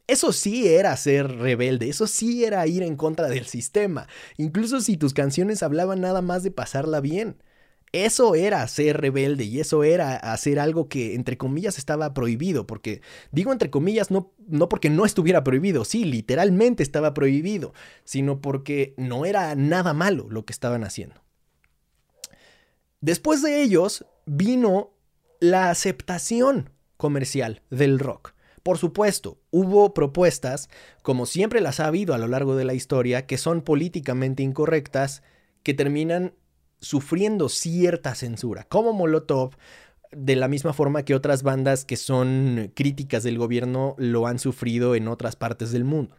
Eso 0.06 0.32
sí 0.32 0.68
era 0.68 0.94
ser 0.98 1.30
rebelde, 1.38 1.88
eso 1.88 2.06
sí 2.06 2.44
era 2.44 2.66
ir 2.66 2.82
en 2.82 2.96
contra 2.96 3.28
del 3.28 3.46
sistema, 3.46 4.06
incluso 4.36 4.82
si 4.82 4.98
tus 4.98 5.14
canciones 5.14 5.62
hablaban 5.62 6.02
nada 6.02 6.20
más 6.20 6.42
de 6.42 6.50
pasarla 6.50 7.00
bien. 7.00 7.38
Eso 7.94 8.34
era 8.34 8.66
ser 8.66 9.00
rebelde 9.00 9.44
y 9.44 9.60
eso 9.60 9.84
era 9.84 10.16
hacer 10.16 10.58
algo 10.58 10.88
que 10.88 11.14
entre 11.14 11.38
comillas 11.38 11.78
estaba 11.78 12.12
prohibido, 12.12 12.66
porque 12.66 13.02
digo 13.30 13.52
entre 13.52 13.70
comillas 13.70 14.10
no, 14.10 14.32
no 14.48 14.68
porque 14.68 14.90
no 14.90 15.06
estuviera 15.06 15.44
prohibido, 15.44 15.84
sí, 15.84 16.04
literalmente 16.04 16.82
estaba 16.82 17.14
prohibido, 17.14 17.72
sino 18.02 18.40
porque 18.40 18.94
no 18.96 19.26
era 19.26 19.54
nada 19.54 19.94
malo 19.94 20.26
lo 20.28 20.44
que 20.44 20.52
estaban 20.52 20.82
haciendo. 20.82 21.22
Después 23.00 23.42
de 23.42 23.62
ellos 23.62 24.04
vino 24.26 24.90
la 25.38 25.70
aceptación 25.70 26.70
comercial 26.96 27.62
del 27.70 28.00
rock. 28.00 28.32
Por 28.64 28.76
supuesto, 28.76 29.38
hubo 29.52 29.94
propuestas, 29.94 30.68
como 31.02 31.26
siempre 31.26 31.60
las 31.60 31.78
ha 31.78 31.86
habido 31.86 32.12
a 32.12 32.18
lo 32.18 32.26
largo 32.26 32.56
de 32.56 32.64
la 32.64 32.74
historia, 32.74 33.24
que 33.24 33.38
son 33.38 33.62
políticamente 33.62 34.42
incorrectas, 34.42 35.22
que 35.62 35.74
terminan 35.74 36.34
sufriendo 36.84 37.48
cierta 37.48 38.14
censura, 38.14 38.64
como 38.64 38.92
Molotov, 38.92 39.56
de 40.12 40.36
la 40.36 40.46
misma 40.46 40.72
forma 40.72 41.04
que 41.04 41.14
otras 41.14 41.42
bandas 41.42 41.84
que 41.84 41.96
son 41.96 42.70
críticas 42.74 43.24
del 43.24 43.38
gobierno 43.38 43.96
lo 43.98 44.26
han 44.26 44.38
sufrido 44.38 44.94
en 44.94 45.08
otras 45.08 45.34
partes 45.34 45.72
del 45.72 45.84
mundo. 45.84 46.16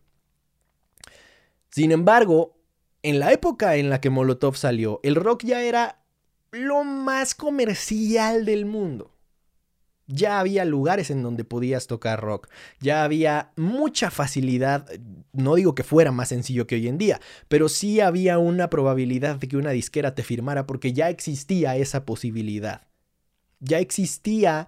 Sin 1.69 1.91
embargo, 1.91 2.57
en 3.03 3.19
la 3.19 3.31
época 3.31 3.75
en 3.75 3.89
la 3.89 4.01
que 4.01 4.09
Molotov 4.09 4.55
salió, 4.57 4.99
el 5.03 5.15
rock 5.15 5.43
ya 5.43 5.61
era 5.61 6.01
lo 6.51 6.83
más 6.83 7.35
comercial 7.35 8.45
del 8.45 8.65
mundo. 8.65 9.14
Ya 10.07 10.39
había 10.39 10.65
lugares 10.65 11.09
en 11.09 11.23
donde 11.23 11.43
podías 11.43 11.87
tocar 11.87 12.21
rock, 12.21 12.47
ya 12.79 13.03
había 13.03 13.51
mucha 13.55 14.11
facilidad, 14.11 14.87
no 15.33 15.55
digo 15.55 15.73
que 15.73 15.83
fuera 15.83 16.11
más 16.11 16.29
sencillo 16.29 16.67
que 16.67 16.75
hoy 16.75 16.87
en 16.87 16.99
día, 16.99 17.19
pero 17.47 17.69
sí 17.69 18.01
había 18.01 18.37
una 18.37 18.69
probabilidad 18.69 19.37
de 19.37 19.47
que 19.47 19.57
una 19.57 19.71
disquera 19.71 20.13
te 20.13 20.21
firmara 20.21 20.67
porque 20.67 20.93
ya 20.93 21.09
existía 21.09 21.75
esa 21.75 22.05
posibilidad. 22.05 22.87
Ya 23.59 23.79
existía 23.79 24.67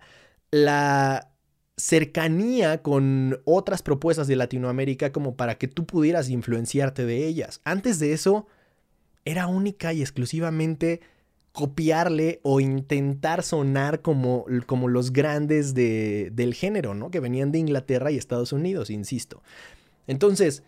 la 0.50 1.32
cercanía 1.78 2.82
con 2.82 3.39
otras 3.45 3.84
propuestas 3.84 4.28
de 4.28 4.36
Latinoamérica 4.36 5.12
como 5.12 5.36
para 5.36 5.60
que 5.60 5.67
tú 5.67 5.86
pudieras 5.86 6.30
influenciarte 6.30 7.06
de 7.06 7.28
ellas. 7.28 7.62
Antes 7.63 8.00
de 8.00 8.13
eso, 8.13 8.47
era 9.26 9.47
única 9.47 9.93
y 9.93 10.02
exclusivamente 10.02 11.02
copiarle 11.58 12.39
o 12.43 12.60
intentar 12.60 13.41
sonar 13.41 14.04
como, 14.04 14.46
como 14.67 14.88
los 14.88 15.12
grandes 15.12 15.74
de, 15.74 16.30
del 16.32 16.54
género, 16.54 16.93
¿no? 16.93 17.10
Que 17.10 17.20
venían 17.20 17.52
de 17.52 17.58
Inglaterra 17.58 18.12
y 18.12 18.17
Estados 18.17 18.54
Unidos, 18.54 18.91
insisto. 18.91 19.41
Entonces, 20.06 20.62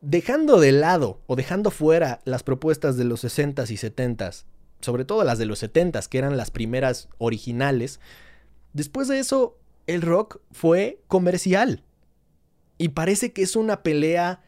dejando 0.00 0.58
de 0.58 0.72
lado 0.72 1.20
o 1.28 1.36
dejando 1.36 1.70
fuera 1.70 2.18
las 2.24 2.42
propuestas 2.42 2.96
de 2.96 3.04
los 3.04 3.22
60s 3.22 3.70
y 3.70 3.76
70s, 3.76 4.42
sobre 4.80 5.04
todo 5.04 5.22
las 5.22 5.38
de 5.38 5.46
los 5.46 5.62
70s, 5.62 6.08
que 6.08 6.18
eran 6.18 6.36
las 6.36 6.50
primeras 6.50 7.08
originales, 7.18 8.00
después 8.72 9.06
de 9.06 9.20
eso, 9.20 9.56
el 9.86 10.02
rock 10.02 10.40
fue 10.50 10.98
comercial. 11.06 11.84
Y 12.76 12.88
parece 12.88 13.32
que 13.32 13.42
es 13.42 13.54
una 13.54 13.84
pelea 13.84 14.42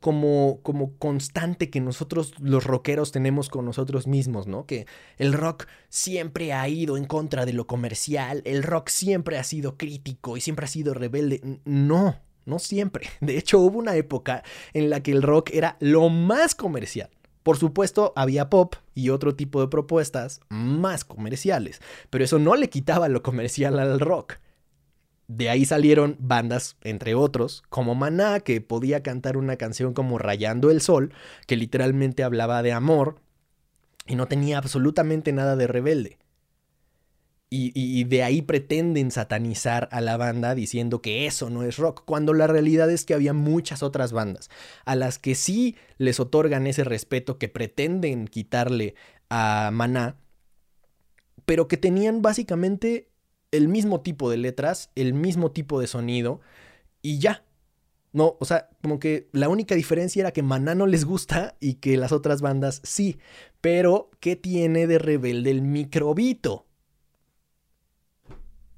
como, 0.00 0.60
como 0.62 0.96
constante 0.98 1.70
que 1.70 1.80
nosotros 1.80 2.34
los 2.40 2.64
rockeros 2.64 3.12
tenemos 3.12 3.48
con 3.48 3.64
nosotros 3.64 4.06
mismos, 4.06 4.46
¿no? 4.46 4.66
Que 4.66 4.86
el 5.18 5.32
rock 5.32 5.66
siempre 5.88 6.52
ha 6.52 6.68
ido 6.68 6.96
en 6.96 7.04
contra 7.04 7.46
de 7.46 7.52
lo 7.52 7.66
comercial, 7.66 8.42
el 8.44 8.62
rock 8.62 8.88
siempre 8.88 9.38
ha 9.38 9.44
sido 9.44 9.76
crítico 9.76 10.36
y 10.36 10.40
siempre 10.40 10.64
ha 10.64 10.68
sido 10.68 10.94
rebelde. 10.94 11.40
No, 11.64 12.16
no 12.46 12.58
siempre. 12.58 13.06
De 13.20 13.38
hecho, 13.38 13.60
hubo 13.60 13.78
una 13.78 13.94
época 13.96 14.42
en 14.72 14.90
la 14.90 15.02
que 15.02 15.12
el 15.12 15.22
rock 15.22 15.50
era 15.52 15.76
lo 15.80 16.08
más 16.08 16.54
comercial. 16.54 17.10
Por 17.42 17.56
supuesto, 17.56 18.12
había 18.16 18.50
pop 18.50 18.74
y 18.94 19.10
otro 19.10 19.34
tipo 19.34 19.60
de 19.60 19.68
propuestas 19.68 20.40
más 20.50 21.04
comerciales, 21.04 21.80
pero 22.10 22.24
eso 22.24 22.38
no 22.38 22.54
le 22.54 22.68
quitaba 22.68 23.08
lo 23.08 23.22
comercial 23.22 23.78
al 23.78 23.98
rock. 23.98 24.34
De 25.32 25.48
ahí 25.48 25.64
salieron 25.64 26.16
bandas, 26.18 26.76
entre 26.82 27.14
otros, 27.14 27.62
como 27.68 27.94
Maná, 27.94 28.40
que 28.40 28.60
podía 28.60 29.04
cantar 29.04 29.36
una 29.36 29.54
canción 29.54 29.94
como 29.94 30.18
Rayando 30.18 30.72
el 30.72 30.80
Sol, 30.80 31.14
que 31.46 31.54
literalmente 31.54 32.24
hablaba 32.24 32.64
de 32.64 32.72
amor 32.72 33.20
y 34.08 34.16
no 34.16 34.26
tenía 34.26 34.58
absolutamente 34.58 35.32
nada 35.32 35.54
de 35.54 35.68
rebelde. 35.68 36.18
Y, 37.48 37.70
y, 37.74 38.02
de 38.04 38.24
ahí 38.24 38.42
pretenden 38.42 39.12
satanizar 39.12 39.88
a 39.92 40.00
la 40.00 40.16
banda 40.16 40.56
diciendo 40.56 41.00
que 41.00 41.26
eso 41.26 41.48
no 41.48 41.62
es 41.62 41.76
rock, 41.76 42.02
cuando 42.04 42.34
la 42.34 42.48
realidad 42.48 42.90
es 42.90 43.04
que 43.04 43.14
había 43.14 43.32
muchas 43.32 43.84
otras 43.84 44.10
bandas 44.10 44.50
a 44.84 44.96
las 44.96 45.20
que 45.20 45.36
sí 45.36 45.76
les 45.96 46.18
otorgan 46.18 46.66
ese 46.66 46.82
respeto 46.82 47.38
que 47.38 47.48
pretenden 47.48 48.26
quitarle 48.26 48.96
a 49.28 49.70
Maná, 49.72 50.16
pero 51.44 51.68
que 51.68 51.76
tenían 51.76 52.20
básicamente 52.20 53.09
el 53.52 53.68
mismo 53.68 54.00
tipo 54.00 54.30
de 54.30 54.36
letras, 54.36 54.90
el 54.94 55.14
mismo 55.14 55.50
tipo 55.50 55.80
de 55.80 55.86
sonido 55.86 56.40
y 57.02 57.18
ya. 57.18 57.44
No, 58.12 58.36
o 58.40 58.44
sea, 58.44 58.68
como 58.82 58.98
que 58.98 59.28
la 59.32 59.48
única 59.48 59.74
diferencia 59.74 60.20
era 60.20 60.32
que 60.32 60.42
Maná 60.42 60.74
no 60.74 60.86
les 60.86 61.04
gusta 61.04 61.56
y 61.60 61.74
que 61.74 61.96
las 61.96 62.10
otras 62.12 62.40
bandas 62.40 62.80
sí. 62.82 63.18
Pero, 63.60 64.10
¿qué 64.18 64.34
tiene 64.36 64.86
de 64.86 64.98
rebelde 64.98 65.50
el 65.50 65.62
microbito? 65.62 66.66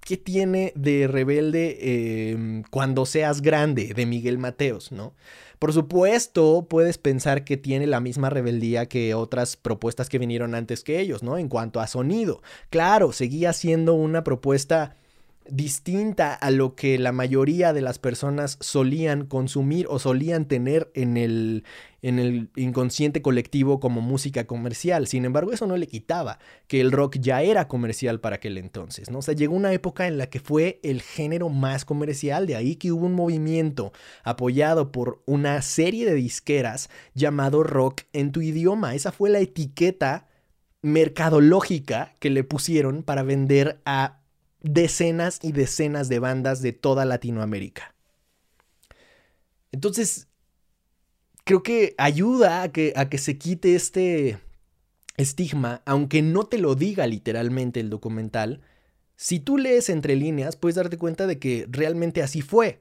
¿Qué 0.00 0.16
tiene 0.16 0.72
de 0.74 1.06
rebelde 1.06 2.30
em, 2.32 2.64
cuando 2.70 3.06
seas 3.06 3.40
grande 3.40 3.94
de 3.94 4.04
Miguel 4.04 4.36
Mateos, 4.36 4.92
no? 4.92 5.14
Por 5.62 5.72
supuesto, 5.72 6.66
puedes 6.68 6.98
pensar 6.98 7.44
que 7.44 7.56
tiene 7.56 7.86
la 7.86 8.00
misma 8.00 8.30
rebeldía 8.30 8.86
que 8.86 9.14
otras 9.14 9.56
propuestas 9.56 10.08
que 10.08 10.18
vinieron 10.18 10.56
antes 10.56 10.82
que 10.82 10.98
ellos, 10.98 11.22
¿no? 11.22 11.38
En 11.38 11.48
cuanto 11.48 11.78
a 11.78 11.86
sonido. 11.86 12.42
Claro, 12.68 13.12
seguía 13.12 13.52
siendo 13.52 13.94
una 13.94 14.24
propuesta 14.24 14.96
distinta 15.48 16.34
a 16.34 16.50
lo 16.50 16.74
que 16.74 16.98
la 16.98 17.12
mayoría 17.12 17.72
de 17.72 17.80
las 17.80 17.98
personas 17.98 18.58
solían 18.60 19.26
consumir 19.26 19.86
o 19.88 19.98
solían 19.98 20.46
tener 20.46 20.90
en 20.94 21.16
el, 21.16 21.64
en 22.02 22.18
el 22.18 22.50
inconsciente 22.56 23.22
colectivo 23.22 23.80
como 23.80 24.00
música 24.00 24.46
comercial. 24.46 25.06
Sin 25.06 25.24
embargo, 25.24 25.52
eso 25.52 25.66
no 25.66 25.76
le 25.76 25.86
quitaba 25.86 26.38
que 26.66 26.80
el 26.80 26.92
rock 26.92 27.18
ya 27.18 27.42
era 27.42 27.68
comercial 27.68 28.20
para 28.20 28.36
aquel 28.36 28.58
entonces, 28.58 29.10
¿no? 29.10 29.18
O 29.18 29.22
sea, 29.22 29.34
llegó 29.34 29.54
una 29.54 29.72
época 29.72 30.06
en 30.06 30.18
la 30.18 30.28
que 30.28 30.40
fue 30.40 30.80
el 30.82 31.02
género 31.02 31.48
más 31.48 31.84
comercial, 31.84 32.46
de 32.46 32.56
ahí 32.56 32.76
que 32.76 32.92
hubo 32.92 33.06
un 33.06 33.14
movimiento 33.14 33.92
apoyado 34.24 34.92
por 34.92 35.22
una 35.26 35.60
serie 35.62 36.06
de 36.06 36.14
disqueras 36.14 36.90
llamado 37.14 37.62
rock 37.62 38.02
en 38.12 38.32
tu 38.32 38.40
idioma. 38.40 38.94
Esa 38.94 39.12
fue 39.12 39.30
la 39.30 39.40
etiqueta 39.40 40.28
mercadológica 40.82 42.16
que 42.18 42.30
le 42.30 42.42
pusieron 42.42 43.02
para 43.04 43.22
vender 43.22 43.80
a 43.84 44.21
decenas 44.62 45.38
y 45.42 45.52
decenas 45.52 46.08
de 46.08 46.18
bandas 46.18 46.62
de 46.62 46.72
toda 46.72 47.04
Latinoamérica. 47.04 47.94
Entonces, 49.72 50.28
creo 51.44 51.62
que 51.62 51.94
ayuda 51.98 52.62
a 52.62 52.72
que, 52.72 52.92
a 52.96 53.08
que 53.08 53.18
se 53.18 53.38
quite 53.38 53.74
este 53.74 54.38
estigma, 55.16 55.82
aunque 55.84 56.22
no 56.22 56.44
te 56.44 56.58
lo 56.58 56.74
diga 56.74 57.06
literalmente 57.06 57.80
el 57.80 57.90
documental. 57.90 58.60
Si 59.16 59.40
tú 59.40 59.58
lees 59.58 59.88
entre 59.88 60.16
líneas, 60.16 60.56
puedes 60.56 60.76
darte 60.76 60.98
cuenta 60.98 61.26
de 61.26 61.38
que 61.38 61.66
realmente 61.70 62.22
así 62.22 62.42
fue 62.42 62.80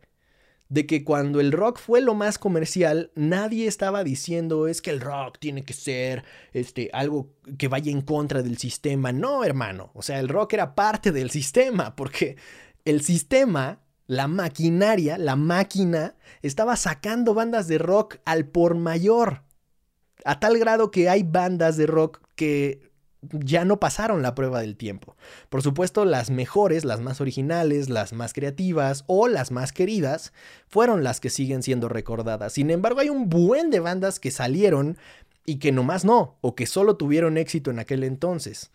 de 0.71 0.85
que 0.85 1.03
cuando 1.03 1.41
el 1.41 1.51
rock 1.51 1.79
fue 1.79 1.99
lo 1.99 2.13
más 2.13 2.37
comercial, 2.37 3.11
nadie 3.13 3.67
estaba 3.67 4.05
diciendo 4.05 4.69
es 4.69 4.81
que 4.81 4.89
el 4.89 5.01
rock 5.01 5.37
tiene 5.37 5.63
que 5.63 5.73
ser 5.73 6.23
este, 6.53 6.89
algo 6.93 7.33
que 7.57 7.67
vaya 7.67 7.91
en 7.91 7.99
contra 7.99 8.41
del 8.41 8.57
sistema. 8.57 9.11
No, 9.11 9.43
hermano. 9.43 9.91
O 9.93 10.01
sea, 10.01 10.21
el 10.21 10.29
rock 10.29 10.53
era 10.53 10.73
parte 10.73 11.11
del 11.11 11.29
sistema, 11.29 11.97
porque 11.97 12.37
el 12.85 13.01
sistema, 13.01 13.81
la 14.07 14.29
maquinaria, 14.29 15.17
la 15.17 15.35
máquina, 15.35 16.15
estaba 16.41 16.77
sacando 16.77 17.33
bandas 17.33 17.67
de 17.67 17.77
rock 17.77 18.19
al 18.23 18.45
por 18.45 18.75
mayor. 18.75 19.43
A 20.23 20.39
tal 20.39 20.57
grado 20.57 20.89
que 20.89 21.09
hay 21.09 21.23
bandas 21.23 21.75
de 21.75 21.85
rock 21.85 22.21
que 22.35 22.90
ya 23.21 23.65
no 23.65 23.79
pasaron 23.79 24.21
la 24.21 24.35
prueba 24.35 24.61
del 24.61 24.75
tiempo. 24.75 25.15
Por 25.49 25.61
supuesto, 25.61 26.05
las 26.05 26.29
mejores, 26.29 26.85
las 26.85 27.01
más 27.01 27.21
originales, 27.21 27.89
las 27.89 28.13
más 28.13 28.33
creativas 28.33 29.03
o 29.07 29.27
las 29.27 29.51
más 29.51 29.71
queridas 29.73 30.33
fueron 30.67 31.03
las 31.03 31.19
que 31.19 31.29
siguen 31.29 31.63
siendo 31.63 31.87
recordadas. 31.87 32.53
Sin 32.53 32.71
embargo, 32.71 32.99
hay 32.99 33.09
un 33.09 33.29
buen 33.29 33.69
de 33.69 33.79
bandas 33.79 34.19
que 34.19 34.31
salieron 34.31 34.97
y 35.45 35.57
que 35.57 35.71
nomás 35.71 36.05
no, 36.05 36.37
o 36.41 36.55
que 36.55 36.65
solo 36.65 36.97
tuvieron 36.97 37.37
éxito 37.37 37.71
en 37.71 37.79
aquel 37.79 38.03
entonces. 38.03 38.71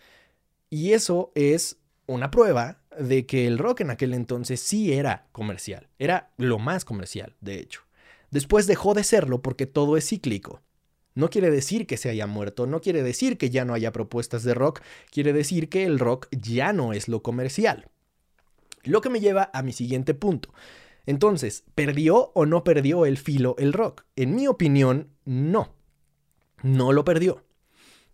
Y 0.71 0.93
eso 0.93 1.33
es 1.35 1.79
una 2.07 2.31
prueba 2.31 2.79
de 2.99 3.27
que 3.27 3.47
el 3.47 3.59
rock 3.59 3.81
en 3.81 3.91
aquel 3.91 4.15
entonces 4.15 4.61
sí 4.61 4.93
era 4.93 5.27
comercial, 5.33 5.89
era 5.99 6.31
lo 6.37 6.59
más 6.59 6.85
comercial, 6.85 7.37
de 7.41 7.59
hecho. 7.59 7.83
Después 8.31 8.67
dejó 8.67 8.95
de 8.95 9.05
serlo 9.05 9.43
porque 9.43 9.67
todo 9.67 9.97
es 9.97 10.09
cíclico. 10.09 10.61
No 11.16 11.31
quiere 11.31 11.50
decir 11.50 11.87
que 11.87 11.96
se 11.96 12.11
haya 12.11 12.26
muerto, 12.26 12.66
no 12.66 12.83
quiere 12.83 13.02
decir 13.02 13.38
que 13.38 13.48
ya 13.48 13.64
no 13.64 13.72
haya 13.72 13.90
propuestas 13.90 14.44
de 14.44 14.52
rock, 14.52 14.83
quiere 15.11 15.33
decir 15.33 15.70
que 15.70 15.85
el 15.85 15.98
rock 15.98 16.29
ya 16.31 16.74
no 16.74 16.92
es 16.92 17.09
lo 17.09 17.22
comercial. 17.22 17.88
Lo 18.85 19.00
que 19.00 19.09
me 19.09 19.18
lleva 19.20 19.50
a 19.55 19.62
mi 19.62 19.72
siguiente 19.72 20.12
punto. 20.12 20.52
Entonces, 21.07 21.64
¿perdió 21.74 22.33
o 22.35 22.44
no 22.44 22.64
perdió 22.64 23.07
el 23.07 23.16
filo 23.16 23.57
el 23.59 23.72
rock? 23.72 24.05
En 24.14 24.37
mi 24.37 24.46
opinión, 24.46 25.09
no. 25.24 25.74
No 26.62 26.92
lo 26.92 27.05
perdió. 27.07 27.42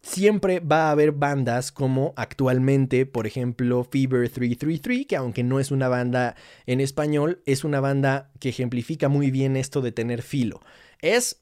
Siempre 0.00 0.60
va 0.60 0.88
a 0.88 0.90
haber 0.92 1.10
bandas 1.10 1.72
como 1.72 2.14
actualmente, 2.16 3.04
por 3.04 3.26
ejemplo, 3.26 3.82
Fever 3.82 4.28
333, 4.28 5.06
que 5.06 5.16
aunque 5.16 5.42
no 5.42 5.58
es 5.58 5.72
una 5.72 5.88
banda 5.88 6.36
en 6.66 6.80
español, 6.80 7.42
es 7.46 7.64
una 7.64 7.80
banda 7.80 8.30
que 8.38 8.50
ejemplifica 8.50 9.08
muy 9.08 9.32
bien 9.32 9.56
esto 9.56 9.80
de 9.80 9.90
tener 9.90 10.22
filo. 10.22 10.60
Es 11.00 11.41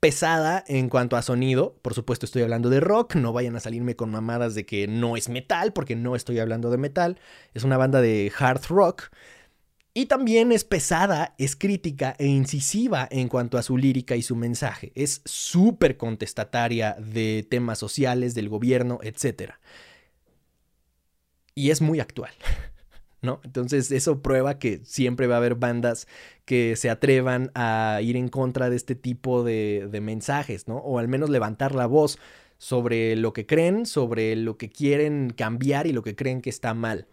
pesada 0.00 0.64
en 0.66 0.88
cuanto 0.88 1.16
a 1.16 1.22
sonido. 1.22 1.78
Por 1.82 1.94
supuesto 1.94 2.26
estoy 2.26 2.42
hablando 2.42 2.70
de 2.70 2.80
rock, 2.80 3.14
no 3.14 3.32
vayan 3.32 3.54
a 3.56 3.60
salirme 3.60 3.96
con 3.96 4.10
mamadas 4.10 4.54
de 4.54 4.66
que 4.66 4.88
no 4.88 5.16
es 5.16 5.28
metal, 5.28 5.72
porque 5.72 5.94
no 5.94 6.16
estoy 6.16 6.38
hablando 6.38 6.70
de 6.70 6.78
metal. 6.78 7.20
Es 7.54 7.64
una 7.64 7.76
banda 7.76 8.00
de 8.00 8.32
hard 8.36 8.66
rock. 8.68 9.10
Y 9.92 10.06
también 10.06 10.52
es 10.52 10.64
pesada, 10.64 11.34
es 11.36 11.56
crítica 11.56 12.14
e 12.18 12.26
incisiva 12.26 13.08
en 13.10 13.28
cuanto 13.28 13.58
a 13.58 13.62
su 13.62 13.76
lírica 13.76 14.16
y 14.16 14.22
su 14.22 14.36
mensaje. 14.36 14.92
Es 14.94 15.20
súper 15.24 15.96
contestataria 15.96 16.96
de 16.98 17.46
temas 17.48 17.78
sociales, 17.78 18.34
del 18.34 18.48
gobierno, 18.48 19.00
etc. 19.02 19.54
Y 21.54 21.70
es 21.70 21.80
muy 21.80 22.00
actual. 22.00 22.32
¿no? 23.22 23.40
Entonces 23.44 23.90
eso 23.90 24.22
prueba 24.22 24.58
que 24.58 24.80
siempre 24.84 25.26
va 25.26 25.34
a 25.34 25.38
haber 25.38 25.54
bandas 25.54 26.06
que 26.44 26.76
se 26.76 26.90
atrevan 26.90 27.50
a 27.54 28.00
ir 28.02 28.16
en 28.16 28.28
contra 28.28 28.70
de 28.70 28.76
este 28.76 28.94
tipo 28.94 29.44
de, 29.44 29.88
de 29.90 30.00
mensajes, 30.00 30.68
¿no? 30.68 30.78
O 30.78 30.98
al 30.98 31.08
menos 31.08 31.30
levantar 31.30 31.74
la 31.74 31.86
voz 31.86 32.18
sobre 32.58 33.16
lo 33.16 33.32
que 33.32 33.46
creen, 33.46 33.86
sobre 33.86 34.36
lo 34.36 34.58
que 34.58 34.68
quieren 34.68 35.30
cambiar 35.30 35.86
y 35.86 35.92
lo 35.92 36.02
que 36.02 36.14
creen 36.14 36.42
que 36.42 36.50
está 36.50 36.74
mal. 36.74 37.06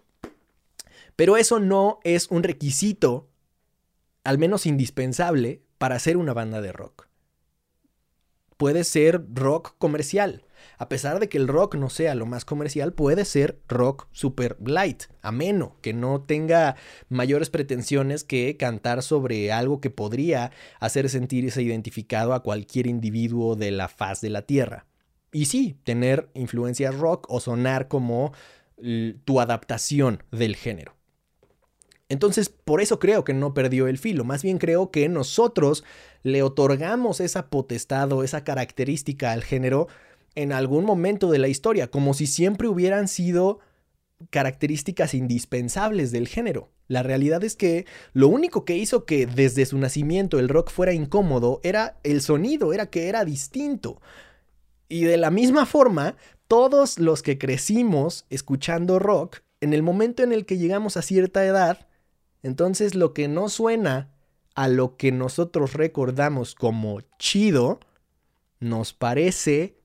Pero 1.16 1.38
eso 1.38 1.60
no 1.60 2.00
es 2.04 2.28
un 2.30 2.44
requisito, 2.44 3.30
al 4.24 4.38
menos 4.38 4.66
indispensable, 4.66 5.62
para 5.78 6.00
ser 6.00 6.18
una 6.18 6.34
banda 6.34 6.62
de 6.62 6.72
rock. 6.72 7.08
Puede 8.58 8.84
ser 8.84 9.24
rock 9.34 9.76
comercial, 9.78 10.44
a 10.78 10.90
pesar 10.90 11.20
de 11.20 11.28
que 11.28 11.38
el 11.38 11.48
rock 11.48 11.76
no 11.76 11.90
sea 11.90 12.16
lo 12.16 12.26
más 12.26 12.46
comercial, 12.46 12.94
puede 12.94 13.26
ser 13.26 13.60
rock 13.68 14.08
super 14.12 14.58
light, 14.64 15.04
ameno, 15.22 15.76
que 15.82 15.94
no 15.94 16.22
tenga 16.22 16.76
mayores 17.10 17.50
pretensiones 17.50 18.24
que 18.24 18.58
cantar 18.58 19.02
sobre 19.02 19.52
algo 19.52 19.82
que 19.82 19.90
podría 19.90 20.52
hacer 20.80 21.10
sentirse 21.10 21.62
identificado 21.64 22.34
a 22.34 22.44
cualquier 22.44 22.88
individuo 22.88 23.56
de 23.56 23.72
la 23.72 23.88
faz 23.88 24.22
de 24.22 24.30
la 24.30 24.44
tierra. 24.44 24.86
Y 25.32 25.46
sí, 25.46 25.78
tener 25.84 26.30
influencias 26.34 26.96
rock 26.96 27.26
o 27.30 27.40
sonar 27.40 27.88
como 27.88 28.34
tu 29.26 29.40
adaptación 29.42 30.24
del 30.32 30.56
género. 30.56 30.96
Entonces, 32.10 32.50
por 32.50 32.80
eso 32.80 33.00
creo 33.00 33.24
que 33.24 33.34
no 33.34 33.54
perdió 33.54 33.88
el 33.88 33.98
filo, 33.98 34.24
más 34.24 34.42
bien 34.42 34.60
creo 34.60 34.92
que 34.92 35.10
nosotros 35.10 35.84
le 36.24 36.42
otorgamos 36.42 37.20
esa 37.20 37.50
potestad 37.50 38.12
o 38.14 38.24
esa 38.24 38.44
característica 38.44 39.32
al 39.32 39.44
género 39.44 39.88
en 40.38 40.54
algún 40.54 40.86
momento 40.86 41.32
de 41.32 41.40
la 41.40 41.48
historia, 41.48 41.90
como 41.90 42.14
si 42.14 42.28
siempre 42.28 42.68
hubieran 42.68 43.08
sido 43.08 43.58
características 44.30 45.16
indispensables 45.16 46.12
del 46.12 46.28
género. 46.28 46.70
La 46.88 47.02
realidad 47.02 47.44
es 47.44 47.56
que 47.56 47.88
lo 48.14 48.28
único 48.28 48.64
que 48.64 48.78
hizo 48.78 49.04
que 49.04 49.26
desde 49.26 49.66
su 49.66 49.80
nacimiento 49.80 50.38
el 50.38 50.48
rock 50.48 50.70
fuera 50.70 50.94
incómodo 50.94 51.60
era 51.64 51.98
el 52.04 52.22
sonido, 52.22 52.72
era 52.72 52.86
que 52.92 53.10
era 53.10 53.26
distinto. 53.26 54.00
Y 54.88 55.06
de 55.06 55.18
la 55.18 55.32
misma 55.32 55.66
forma, 55.66 56.16
todos 56.48 57.00
los 57.00 57.24
que 57.24 57.40
crecimos 57.40 58.28
escuchando 58.30 59.00
rock, 59.00 59.40
en 59.60 59.74
el 59.74 59.82
momento 59.82 60.22
en 60.22 60.32
el 60.34 60.46
que 60.46 60.60
llegamos 60.60 60.98
a 60.98 61.02
cierta 61.02 61.44
edad, 61.46 61.88
entonces 62.44 62.94
lo 62.94 63.16
que 63.16 63.28
no 63.28 63.50
suena 63.50 64.14
a 64.54 64.68
lo 64.68 64.98
que 64.98 65.12
nosotros 65.12 65.74
recordamos 65.74 66.54
como 66.54 67.02
chido, 67.18 67.80
nos 68.60 68.94
parece 68.94 69.77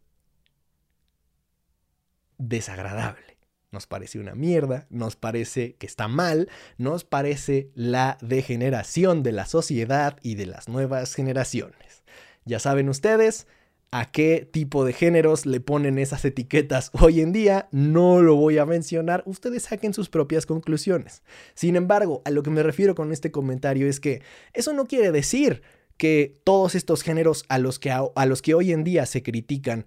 desagradable. 2.48 3.38
Nos 3.70 3.86
parece 3.86 4.18
una 4.18 4.34
mierda, 4.34 4.86
nos 4.90 5.16
parece 5.16 5.76
que 5.76 5.86
está 5.86 6.06
mal, 6.06 6.48
nos 6.76 7.04
parece 7.04 7.70
la 7.74 8.18
degeneración 8.20 9.22
de 9.22 9.32
la 9.32 9.46
sociedad 9.46 10.18
y 10.22 10.34
de 10.34 10.46
las 10.46 10.68
nuevas 10.68 11.14
generaciones. 11.14 12.02
Ya 12.44 12.58
saben 12.58 12.90
ustedes 12.90 13.46
a 13.90 14.10
qué 14.10 14.48
tipo 14.50 14.84
de 14.84 14.92
géneros 14.92 15.46
le 15.46 15.60
ponen 15.60 15.98
esas 15.98 16.24
etiquetas 16.24 16.90
hoy 17.00 17.20
en 17.20 17.32
día, 17.32 17.68
no 17.70 18.20
lo 18.20 18.36
voy 18.36 18.58
a 18.58 18.66
mencionar, 18.66 19.22
ustedes 19.26 19.64
saquen 19.64 19.94
sus 19.94 20.10
propias 20.10 20.44
conclusiones. 20.44 21.22
Sin 21.54 21.76
embargo, 21.76 22.20
a 22.24 22.30
lo 22.30 22.42
que 22.42 22.50
me 22.50 22.62
refiero 22.62 22.94
con 22.94 23.12
este 23.12 23.30
comentario 23.30 23.86
es 23.86 24.00
que 24.00 24.22
eso 24.52 24.74
no 24.74 24.86
quiere 24.86 25.12
decir 25.12 25.62
que 25.96 26.40
todos 26.44 26.74
estos 26.74 27.02
géneros 27.02 27.44
a 27.48 27.58
los 27.58 27.78
que, 27.78 27.90
a 27.90 28.26
los 28.26 28.42
que 28.42 28.54
hoy 28.54 28.72
en 28.72 28.82
día 28.82 29.06
se 29.06 29.22
critican 29.22 29.86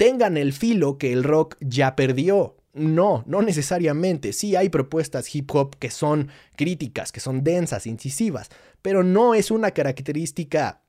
tengan 0.00 0.38
el 0.38 0.54
filo 0.54 0.96
que 0.96 1.12
el 1.12 1.22
rock 1.22 1.58
ya 1.60 1.94
perdió. 1.94 2.56
No, 2.72 3.22
no 3.26 3.42
necesariamente. 3.42 4.32
Sí 4.32 4.56
hay 4.56 4.70
propuestas 4.70 5.34
hip 5.34 5.54
hop 5.54 5.76
que 5.78 5.90
son 5.90 6.30
críticas, 6.56 7.12
que 7.12 7.20
son 7.20 7.44
densas, 7.44 7.86
incisivas, 7.86 8.48
pero 8.80 9.02
no 9.02 9.34
es 9.34 9.50
una 9.50 9.72
característica 9.72 10.80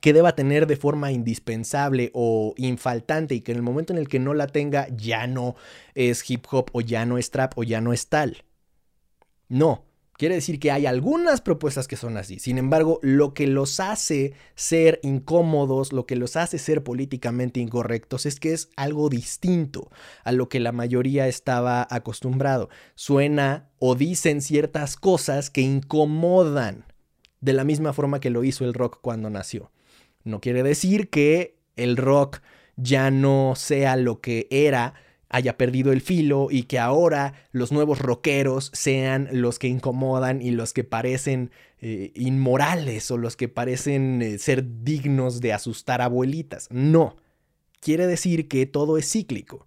que 0.00 0.12
deba 0.12 0.34
tener 0.34 0.66
de 0.66 0.74
forma 0.74 1.12
indispensable 1.12 2.10
o 2.14 2.54
infaltante 2.56 3.36
y 3.36 3.42
que 3.42 3.52
en 3.52 3.58
el 3.58 3.62
momento 3.62 3.92
en 3.92 4.00
el 4.00 4.08
que 4.08 4.18
no 4.18 4.34
la 4.34 4.48
tenga 4.48 4.88
ya 4.88 5.28
no 5.28 5.54
es 5.94 6.28
hip 6.28 6.44
hop 6.50 6.68
o 6.72 6.80
ya 6.80 7.06
no 7.06 7.18
es 7.18 7.30
trap 7.30 7.56
o 7.56 7.62
ya 7.62 7.80
no 7.80 7.92
es 7.92 8.08
tal. 8.08 8.42
No, 9.48 9.84
quiere 10.22 10.36
decir 10.36 10.60
que 10.60 10.70
hay 10.70 10.86
algunas 10.86 11.40
propuestas 11.40 11.88
que 11.88 11.96
son 11.96 12.16
así. 12.16 12.38
Sin 12.38 12.56
embargo, 12.56 13.00
lo 13.02 13.34
que 13.34 13.48
los 13.48 13.80
hace 13.80 14.34
ser 14.54 15.00
incómodos, 15.02 15.92
lo 15.92 16.06
que 16.06 16.14
los 16.14 16.36
hace 16.36 16.58
ser 16.58 16.84
políticamente 16.84 17.58
incorrectos 17.58 18.24
es 18.24 18.38
que 18.38 18.52
es 18.52 18.70
algo 18.76 19.08
distinto 19.08 19.90
a 20.22 20.30
lo 20.30 20.48
que 20.48 20.60
la 20.60 20.70
mayoría 20.70 21.26
estaba 21.26 21.84
acostumbrado. 21.90 22.68
Suena 22.94 23.68
o 23.80 23.96
dicen 23.96 24.42
ciertas 24.42 24.94
cosas 24.94 25.50
que 25.50 25.62
incomodan 25.62 26.84
de 27.40 27.54
la 27.54 27.64
misma 27.64 27.92
forma 27.92 28.20
que 28.20 28.30
lo 28.30 28.44
hizo 28.44 28.64
el 28.64 28.74
rock 28.74 29.00
cuando 29.02 29.28
nació. 29.28 29.72
No 30.22 30.40
quiere 30.40 30.62
decir 30.62 31.10
que 31.10 31.58
el 31.74 31.96
rock 31.96 32.42
ya 32.76 33.10
no 33.10 33.54
sea 33.56 33.96
lo 33.96 34.20
que 34.20 34.46
era, 34.52 34.94
haya 35.32 35.56
perdido 35.56 35.92
el 35.92 36.02
filo 36.02 36.48
y 36.50 36.64
que 36.64 36.78
ahora 36.78 37.32
los 37.52 37.72
nuevos 37.72 37.98
rockeros 37.98 38.70
sean 38.74 39.28
los 39.32 39.58
que 39.58 39.66
incomodan 39.66 40.42
y 40.42 40.50
los 40.50 40.74
que 40.74 40.84
parecen 40.84 41.50
eh, 41.80 42.12
inmorales 42.14 43.10
o 43.10 43.16
los 43.16 43.34
que 43.34 43.48
parecen 43.48 44.20
eh, 44.20 44.38
ser 44.38 44.84
dignos 44.84 45.40
de 45.40 45.54
asustar 45.54 46.02
abuelitas. 46.02 46.68
No. 46.70 47.16
Quiere 47.80 48.06
decir 48.06 48.46
que 48.46 48.66
todo 48.66 48.98
es 48.98 49.10
cíclico. 49.10 49.66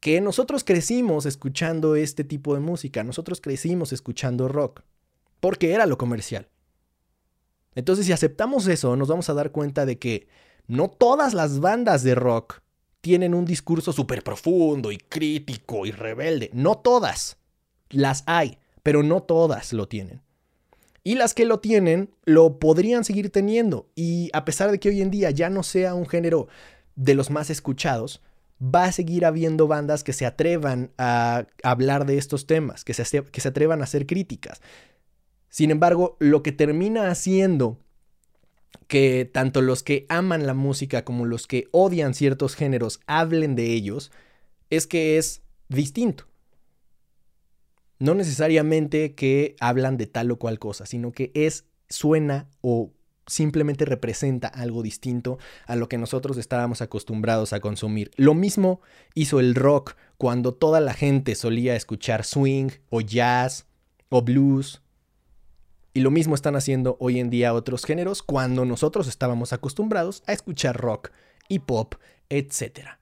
Que 0.00 0.20
nosotros 0.22 0.64
crecimos 0.64 1.26
escuchando 1.26 1.94
este 1.94 2.24
tipo 2.24 2.54
de 2.54 2.60
música, 2.60 3.04
nosotros 3.04 3.40
crecimos 3.40 3.92
escuchando 3.92 4.48
rock, 4.48 4.80
porque 5.38 5.72
era 5.72 5.86
lo 5.86 5.98
comercial. 5.98 6.48
Entonces, 7.74 8.06
si 8.06 8.12
aceptamos 8.12 8.66
eso, 8.66 8.96
nos 8.96 9.08
vamos 9.08 9.28
a 9.28 9.34
dar 9.34 9.52
cuenta 9.52 9.86
de 9.86 9.98
que 9.98 10.26
no 10.66 10.88
todas 10.88 11.34
las 11.34 11.60
bandas 11.60 12.02
de 12.02 12.14
rock 12.14 12.62
tienen 13.02 13.34
un 13.34 13.44
discurso 13.44 13.92
súper 13.92 14.22
profundo 14.22 14.90
y 14.90 14.96
crítico 14.96 15.84
y 15.84 15.90
rebelde. 15.90 16.48
No 16.54 16.76
todas. 16.76 17.36
Las 17.90 18.22
hay, 18.26 18.58
pero 18.82 19.02
no 19.02 19.22
todas 19.22 19.74
lo 19.74 19.86
tienen. 19.88 20.22
Y 21.04 21.16
las 21.16 21.34
que 21.34 21.44
lo 21.44 21.58
tienen, 21.58 22.10
lo 22.24 22.58
podrían 22.58 23.04
seguir 23.04 23.30
teniendo. 23.30 23.90
Y 23.96 24.30
a 24.32 24.44
pesar 24.44 24.70
de 24.70 24.78
que 24.78 24.88
hoy 24.88 25.02
en 25.02 25.10
día 25.10 25.30
ya 25.30 25.50
no 25.50 25.64
sea 25.64 25.94
un 25.94 26.08
género 26.08 26.46
de 26.94 27.14
los 27.14 27.28
más 27.28 27.50
escuchados, 27.50 28.22
va 28.62 28.84
a 28.84 28.92
seguir 28.92 29.26
habiendo 29.26 29.66
bandas 29.66 30.04
que 30.04 30.12
se 30.12 30.24
atrevan 30.24 30.92
a 30.96 31.46
hablar 31.64 32.06
de 32.06 32.18
estos 32.18 32.46
temas, 32.46 32.84
que 32.84 32.94
se, 32.94 33.24
que 33.24 33.40
se 33.40 33.48
atrevan 33.48 33.80
a 33.80 33.84
hacer 33.84 34.06
críticas. 34.06 34.62
Sin 35.48 35.72
embargo, 35.72 36.16
lo 36.20 36.44
que 36.44 36.52
termina 36.52 37.10
haciendo 37.10 37.78
que 38.86 39.24
tanto 39.24 39.62
los 39.62 39.82
que 39.82 40.06
aman 40.08 40.46
la 40.46 40.54
música 40.54 41.04
como 41.04 41.24
los 41.24 41.46
que 41.46 41.68
odian 41.70 42.14
ciertos 42.14 42.54
géneros 42.54 43.00
hablen 43.06 43.56
de 43.56 43.72
ellos 43.72 44.12
es 44.70 44.86
que 44.86 45.18
es 45.18 45.42
distinto. 45.68 46.26
No 47.98 48.14
necesariamente 48.14 49.14
que 49.14 49.56
hablan 49.60 49.96
de 49.96 50.06
tal 50.06 50.30
o 50.30 50.38
cual 50.38 50.58
cosa, 50.58 50.86
sino 50.86 51.12
que 51.12 51.30
es, 51.34 51.66
suena 51.88 52.48
o 52.60 52.92
simplemente 53.26 53.84
representa 53.84 54.48
algo 54.48 54.82
distinto 54.82 55.38
a 55.66 55.76
lo 55.76 55.88
que 55.88 55.98
nosotros 55.98 56.36
estábamos 56.36 56.82
acostumbrados 56.82 57.52
a 57.52 57.60
consumir. 57.60 58.10
Lo 58.16 58.34
mismo 58.34 58.80
hizo 59.14 59.40
el 59.40 59.54
rock 59.54 59.94
cuando 60.18 60.52
toda 60.52 60.80
la 60.80 60.94
gente 60.94 61.34
solía 61.34 61.76
escuchar 61.76 62.24
swing 62.24 62.70
o 62.90 63.00
jazz 63.00 63.66
o 64.08 64.22
blues 64.22 64.82
y 65.94 66.00
lo 66.00 66.10
mismo 66.10 66.34
están 66.34 66.56
haciendo 66.56 66.96
hoy 67.00 67.20
en 67.20 67.30
día 67.30 67.54
otros 67.54 67.84
géneros 67.84 68.22
cuando 68.22 68.64
nosotros 68.64 69.08
estábamos 69.08 69.52
acostumbrados 69.52 70.22
a 70.26 70.32
escuchar 70.32 70.76
rock 70.76 71.10
y 71.48 71.60
pop, 71.60 71.94
etc. 72.28 72.98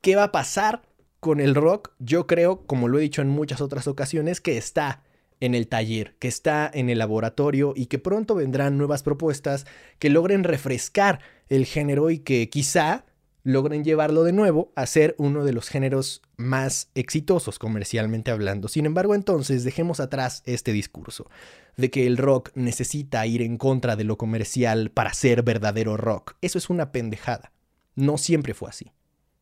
¿Qué 0.00 0.16
va 0.16 0.24
a 0.24 0.32
pasar 0.32 0.82
con 1.20 1.40
el 1.40 1.54
rock? 1.54 1.92
Yo 1.98 2.26
creo, 2.26 2.66
como 2.66 2.88
lo 2.88 2.98
he 2.98 3.02
dicho 3.02 3.22
en 3.22 3.28
muchas 3.28 3.60
otras 3.60 3.86
ocasiones, 3.86 4.40
que 4.40 4.56
está 4.56 5.02
en 5.40 5.54
el 5.54 5.68
taller, 5.68 6.16
que 6.18 6.28
está 6.28 6.70
en 6.72 6.88
el 6.88 6.98
laboratorio 6.98 7.74
y 7.76 7.86
que 7.86 7.98
pronto 7.98 8.34
vendrán 8.34 8.78
nuevas 8.78 9.02
propuestas 9.02 9.66
que 9.98 10.08
logren 10.08 10.44
refrescar 10.44 11.20
el 11.48 11.66
género 11.66 12.10
y 12.10 12.20
que 12.20 12.48
quizá 12.48 13.04
logren 13.44 13.84
llevarlo 13.84 14.24
de 14.24 14.32
nuevo 14.32 14.72
a 14.74 14.86
ser 14.86 15.14
uno 15.18 15.44
de 15.44 15.52
los 15.52 15.68
géneros 15.68 16.22
más 16.36 16.88
exitosos 16.94 17.58
comercialmente 17.58 18.30
hablando. 18.30 18.68
Sin 18.68 18.86
embargo, 18.86 19.14
entonces 19.14 19.62
dejemos 19.64 20.00
atrás 20.00 20.42
este 20.46 20.72
discurso 20.72 21.30
de 21.76 21.90
que 21.90 22.06
el 22.06 22.16
rock 22.16 22.50
necesita 22.54 23.24
ir 23.26 23.42
en 23.42 23.58
contra 23.58 23.96
de 23.96 24.04
lo 24.04 24.16
comercial 24.16 24.90
para 24.90 25.12
ser 25.12 25.42
verdadero 25.42 25.96
rock. 25.96 26.36
Eso 26.40 26.58
es 26.58 26.70
una 26.70 26.90
pendejada. 26.90 27.52
No 27.94 28.16
siempre 28.16 28.54
fue 28.54 28.70
así. 28.70 28.90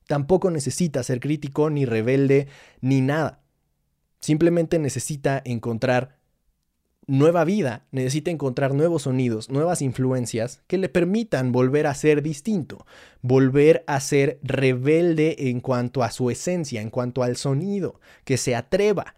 Tampoco 0.09 0.51
necesita 0.51 1.03
ser 1.05 1.21
crítico, 1.21 1.71
ni 1.71 1.85
rebelde, 1.85 2.49
ni 2.81 3.01
nada. 3.01 3.41
Simplemente 4.21 4.79
necesita 4.79 5.41
encontrar 5.45 6.19
nueva 7.07 7.45
vida, 7.45 7.85
necesita 7.91 8.31
encontrar 8.31 8.75
nuevos 8.75 9.03
sonidos, 9.03 9.51
nuevas 9.51 9.83
influencias 9.83 10.61
que 10.67 10.79
le 10.79 10.89
permitan 10.89 11.53
volver 11.53 11.87
a 11.87 11.95
ser 11.95 12.23
distinto, 12.23 12.87
volver 13.23 13.85
a 13.87 14.01
ser 14.01 14.39
rebelde 14.43 15.49
en 15.51 15.61
cuanto 15.61 16.03
a 16.03 16.11
su 16.11 16.31
esencia, 16.31 16.81
en 16.81 16.91
cuanto 16.91 17.23
al 17.23 17.37
sonido, 17.37 18.01
que 18.25 18.37
se 18.37 18.55
atreva, 18.55 19.17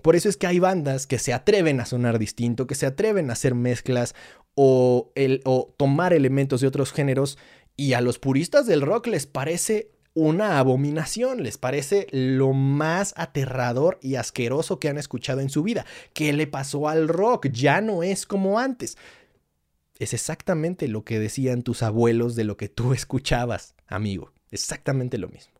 por 0.00 0.16
eso 0.16 0.28
es 0.28 0.36
que 0.36 0.46
hay 0.46 0.58
bandas 0.58 1.06
que 1.06 1.18
se 1.18 1.32
atreven 1.32 1.80
a 1.80 1.86
sonar 1.86 2.18
distinto, 2.18 2.66
que 2.66 2.74
se 2.74 2.86
atreven 2.86 3.30
a 3.30 3.34
hacer 3.34 3.54
mezclas 3.54 4.14
o, 4.54 5.12
el, 5.14 5.40
o 5.44 5.72
tomar 5.76 6.12
elementos 6.12 6.60
de 6.60 6.66
otros 6.66 6.92
géneros 6.92 7.38
y 7.76 7.92
a 7.92 8.00
los 8.00 8.18
puristas 8.18 8.66
del 8.66 8.82
rock 8.82 9.06
les 9.06 9.26
parece 9.26 9.90
una 10.14 10.58
abominación, 10.58 11.42
les 11.42 11.58
parece 11.58 12.06
lo 12.10 12.52
más 12.52 13.14
aterrador 13.16 13.98
y 14.02 14.16
asqueroso 14.16 14.78
que 14.78 14.88
han 14.88 14.98
escuchado 14.98 15.40
en 15.40 15.48
su 15.50 15.62
vida. 15.62 15.86
¿Qué 16.12 16.32
le 16.32 16.46
pasó 16.46 16.88
al 16.88 17.08
rock? 17.08 17.48
Ya 17.50 17.80
no 17.80 18.02
es 18.02 18.26
como 18.26 18.58
antes. 18.58 18.98
Es 19.98 20.12
exactamente 20.14 20.88
lo 20.88 21.04
que 21.04 21.18
decían 21.18 21.62
tus 21.62 21.82
abuelos 21.82 22.34
de 22.36 22.44
lo 22.44 22.56
que 22.56 22.68
tú 22.68 22.92
escuchabas, 22.94 23.74
amigo. 23.86 24.32
Exactamente 24.50 25.16
lo 25.16 25.28
mismo. 25.28 25.52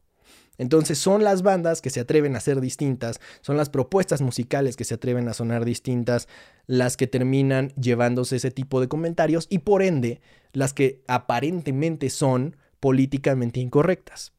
Entonces 0.58 0.98
son 0.98 1.24
las 1.24 1.42
bandas 1.42 1.80
que 1.80 1.90
se 1.90 2.00
atreven 2.00 2.36
a 2.36 2.40
ser 2.40 2.60
distintas, 2.60 3.20
son 3.40 3.56
las 3.56 3.70
propuestas 3.70 4.20
musicales 4.20 4.76
que 4.76 4.84
se 4.84 4.94
atreven 4.94 5.26
a 5.28 5.32
sonar 5.32 5.64
distintas, 5.64 6.28
las 6.66 6.98
que 6.98 7.06
terminan 7.06 7.70
llevándose 7.70 8.36
ese 8.36 8.50
tipo 8.50 8.80
de 8.80 8.88
comentarios 8.88 9.46
y 9.48 9.60
por 9.60 9.82
ende 9.82 10.20
las 10.52 10.74
que 10.74 11.02
aparentemente 11.08 12.10
son 12.10 12.56
políticamente 12.80 13.60
incorrectas. 13.60 14.32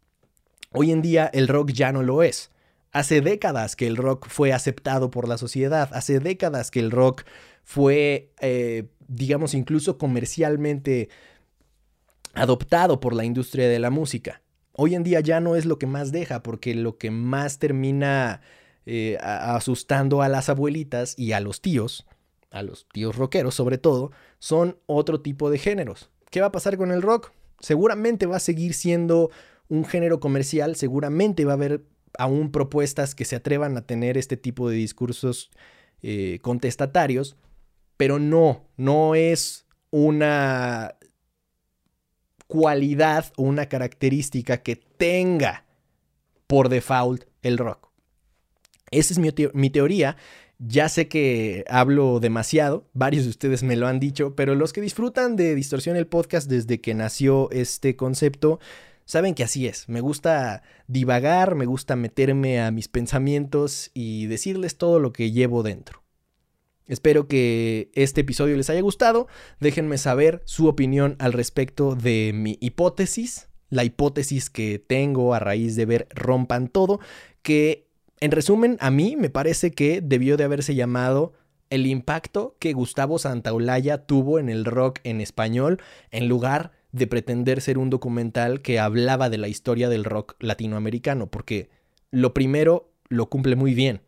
Hoy 0.74 0.92
en 0.92 1.02
día 1.02 1.30
el 1.34 1.48
rock 1.48 1.72
ya 1.72 1.92
no 1.92 2.02
lo 2.02 2.24
es. 2.24 2.50
Hace 2.92 3.22
décadas 3.22 3.76
que 3.76 3.88
el 3.88 3.96
rock 3.96 4.28
fue 4.28 4.54
aceptado 4.54 5.10
por 5.10 5.28
la 5.28 5.38
sociedad, 5.38 5.90
hace 5.94 6.20
décadas 6.20 6.72
que 6.72 6.80
el 6.80 6.92
rock 6.92 7.24
fue, 7.64 8.32
eh, 8.40 8.88
digamos, 9.08 9.54
incluso 9.54 9.98
comercialmente 9.98 11.10
adoptado 12.34 13.00
por 13.00 13.14
la 13.16 13.24
industria 13.24 13.68
de 13.68 13.80
la 13.80 13.90
música. 13.90 14.42
Hoy 14.74 14.96
en 14.96 15.04
día 15.04 15.20
ya 15.20 15.40
no 15.40 15.56
es 15.56 15.66
lo 15.66 15.78
que 15.78 15.86
más 15.86 16.12
deja, 16.12 16.42
porque 16.42 16.74
lo 16.74 16.98
que 16.98 17.12
más 17.12 17.60
termina 17.60 18.42
eh, 18.86 19.18
asustando 19.22 20.22
a 20.22 20.30
las 20.30 20.50
abuelitas 20.50 21.14
y 21.18 21.32
a 21.34 21.40
los 21.40 21.62
tíos, 21.62 22.06
a 22.52 22.64
los 22.64 22.88
tíos 22.90 23.16
rockeros 23.16 23.56
sobre 23.56 23.78
todo, 23.78 24.12
son 24.40 24.78
otro 24.88 25.22
tipo 25.22 25.52
de 25.52 25.60
géneros. 25.60 26.10
¿Qué 26.32 26.42
va 26.42 26.48
a 26.48 26.52
pasar 26.52 26.78
con 26.78 26.92
el 26.92 27.04
rock? 27.04 27.32
Seguramente 27.60 28.26
va 28.26 28.38
a 28.38 28.42
seguir 28.42 28.74
siendo 28.74 29.30
un 29.70 29.86
género 29.86 30.20
comercial, 30.20 30.76
seguramente 30.76 31.46
va 31.46 31.54
a 31.54 31.56
haber 31.56 31.86
aún 32.18 32.52
propuestas 32.52 33.16
que 33.16 33.26
se 33.26 33.36
atrevan 33.36 33.76
a 33.78 33.86
tener 33.86 34.18
este 34.18 34.38
tipo 34.38 34.70
de 34.70 34.76
discursos 34.76 35.52
eh, 36.02 36.40
contestatarios, 36.42 37.38
pero 37.98 38.20
no, 38.20 38.68
no 38.78 39.16
es 39.16 39.66
una 39.90 40.96
cualidad 42.48 43.32
o 43.38 43.44
una 43.44 43.68
característica 43.68 44.62
que 44.62 44.76
tenga 44.76 45.66
por 46.48 46.70
default 46.70 47.24
el 47.42 47.58
rock. 47.58 47.90
Esa 48.92 49.14
es 49.14 49.54
mi, 49.54 49.70
teoría. 49.70 50.18
Ya 50.60 50.88
sé 50.88 51.08
que 51.08 51.66
hablo 51.68 52.20
demasiado, 52.20 52.88
varios 52.94 53.24
de 53.24 53.32
ustedes 53.32 53.64
me 53.64 53.76
lo 53.76 53.88
han 53.88 54.00
dicho, 54.00 54.36
pero 54.36 54.56
los 54.56 54.72
que 54.72 54.82
disfrutan 54.82 55.36
de 55.36 55.56
Distorsión 55.56 55.98
el 55.98 56.08
podcast 56.08 56.48
desde 56.50 56.80
que 56.80 56.94
nació 56.94 57.50
este 57.52 57.96
concepto, 57.96 58.60
saben 59.06 59.36
que 59.36 59.44
así 59.44 59.68
es. 59.68 59.88
Me 59.90 60.02
gusta 60.02 60.64
divagar, 60.88 61.56
me 61.56 61.66
gusta 61.66 61.96
meterme 61.96 62.62
a 62.62 62.72
mis 62.72 62.88
pensamientos 62.88 63.92
y 63.94 64.28
decirles 64.28 64.78
todo 64.78 65.00
lo 65.00 65.14
que 65.14 65.32
llevo 65.32 65.64
dentro. 65.64 66.04
Espero 66.86 67.28
que 67.28 67.92
este 67.94 68.22
episodio 68.22 68.58
les 68.58 68.70
haya 68.70 68.82
gustado. 68.82 69.28
Déjenme 69.60 69.98
saber 69.98 70.42
su 70.46 70.68
opinión 70.68 71.16
al 71.20 71.34
respecto 71.34 71.96
de 71.96 72.32
mi 72.34 72.58
hipótesis, 72.60 73.48
la 73.70 73.84
hipótesis 73.84 74.50
que 74.50 74.80
tengo 74.80 75.34
a 75.34 75.40
raíz 75.40 75.76
de 75.76 75.86
ver 75.86 76.08
Rompan 76.12 76.68
Todo, 76.68 77.00
que 77.42 77.88
En 78.20 78.32
resumen, 78.32 78.78
a 78.80 78.90
mí 78.90 79.18
me 79.18 79.30
parece 79.30 79.72
que 79.72 80.00
debió 80.00 80.38
de 80.38 80.46
haberse 80.46 80.76
llamado 80.76 81.34
el 81.70 81.88
impacto 81.88 82.56
que 82.60 82.72
Gustavo 82.72 83.20
Santaolalla 83.20 84.06
tuvo 84.06 84.40
en 84.40 84.48
el 84.48 84.64
rock 84.64 85.00
en 85.04 85.20
español 85.20 85.82
en 86.12 86.30
lugar 86.30 86.72
de 86.94 87.08
pretender 87.08 87.60
ser 87.60 87.78
un 87.78 87.90
documental 87.90 88.62
que 88.62 88.80
hablaba 88.80 89.30
de 89.30 89.40
la 89.40 89.50
historia 89.50 89.90
del 89.90 90.06
rock 90.06 90.36
latinoamericano, 90.40 91.28
porque 91.28 91.70
lo 92.12 92.34
primero 92.34 92.94
lo 93.10 93.30
cumple 93.30 93.56
muy 93.56 93.74
bien, 93.74 94.02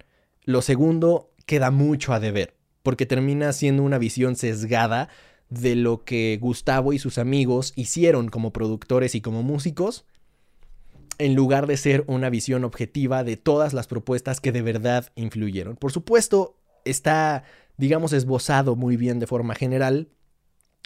lo 0.43 0.61
segundo 0.61 1.31
queda 1.47 1.71
mucho 1.71 2.13
a 2.13 2.19
deber, 2.19 2.53
porque 2.83 3.07
termina 3.07 3.51
siendo 3.53 3.83
una 3.83 3.97
visión 3.97 4.36
sesgada 4.36 5.09
de 5.49 5.75
lo 5.75 6.03
que 6.03 6.38
Gustavo 6.39 6.93
y 6.93 6.99
sus 6.99 7.17
amigos 7.17 7.73
hicieron 7.75 8.29
como 8.29 8.53
productores 8.53 9.15
y 9.15 9.21
como 9.21 9.41
músicos, 9.41 10.05
en 11.17 11.33
lugar 11.33 11.65
de 11.65 11.77
ser 11.77 12.03
una 12.07 12.29
visión 12.29 12.63
objetiva 12.63 13.23
de 13.23 13.36
todas 13.36 13.73
las 13.73 13.88
propuestas 13.88 14.39
que 14.39 14.51
de 14.51 14.61
verdad 14.61 15.11
influyeron. 15.15 15.75
Por 15.75 15.91
supuesto, 15.91 16.57
está, 16.83 17.45
digamos, 17.77 18.13
esbozado 18.13 18.75
muy 18.75 18.95
bien 18.95 19.19
de 19.19 19.25
forma 19.25 19.55
general, 19.55 20.09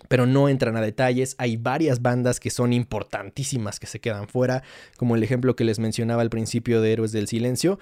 pero 0.08 0.26
no 0.26 0.50
entran 0.50 0.76
a 0.78 0.82
detalles. 0.82 1.36
Hay 1.38 1.58
varias 1.58 2.02
bandas 2.02 2.40
que 2.40 2.50
son 2.50 2.74
importantísimas 2.74 3.80
que 3.80 3.88
se 3.88 4.00
quedan 4.00 4.28
fuera, 4.28 4.64
como 4.98 5.16
el 5.16 5.24
ejemplo 5.24 5.56
que 5.56 5.64
les 5.64 5.80
mencionaba 5.80 6.22
al 6.22 6.30
principio 6.30 6.82
de 6.82 6.94
Héroes 6.94 7.12
del 7.12 7.28
Silencio, 7.28 7.80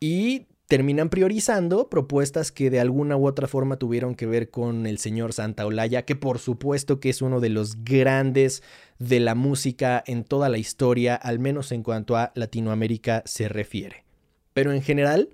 y 0.00 0.46
terminan 0.66 1.08
priorizando 1.08 1.88
propuestas 1.88 2.52
que 2.52 2.70
de 2.70 2.78
alguna 2.78 3.16
u 3.16 3.26
otra 3.26 3.48
forma 3.48 3.76
tuvieron 3.76 4.14
que 4.14 4.26
ver 4.26 4.50
con 4.50 4.86
el 4.86 4.98
señor 4.98 5.32
Santa 5.32 5.66
Olaya, 5.66 6.04
que 6.04 6.14
por 6.14 6.38
supuesto 6.38 7.00
que 7.00 7.10
es 7.10 7.22
uno 7.22 7.40
de 7.40 7.48
los 7.48 7.82
grandes 7.82 8.62
de 9.00 9.18
la 9.18 9.34
música 9.34 10.02
en 10.06 10.22
toda 10.22 10.48
la 10.48 10.58
historia, 10.58 11.16
al 11.16 11.40
menos 11.40 11.72
en 11.72 11.82
cuanto 11.82 12.16
a 12.16 12.30
Latinoamérica 12.36 13.24
se 13.26 13.48
refiere. 13.48 14.04
Pero 14.52 14.72
en 14.72 14.80
general, 14.80 15.30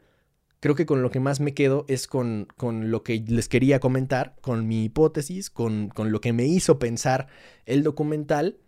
creo 0.61 0.75
que 0.75 0.87
con 0.87 1.03
lo 1.03 1.11
que 1.11 1.21
más 1.21 1.41
me 1.41 1.55
quedo 1.55 1.85
es 1.89 2.07
con, 2.07 2.49
con 2.57 2.91
lo 2.91 3.03
que 3.03 3.23
les 3.27 3.49
quería 3.49 3.81
comentar, 3.81 4.37
con 4.41 4.67
mi 4.67 4.85
hipótesis, 4.85 5.51
con, 5.51 5.89
con 5.89 6.13
lo 6.13 6.21
que 6.21 6.33
me 6.33 6.47
hizo 6.47 6.79
pensar 6.79 7.29
el 7.65 7.83
documental 7.83 8.59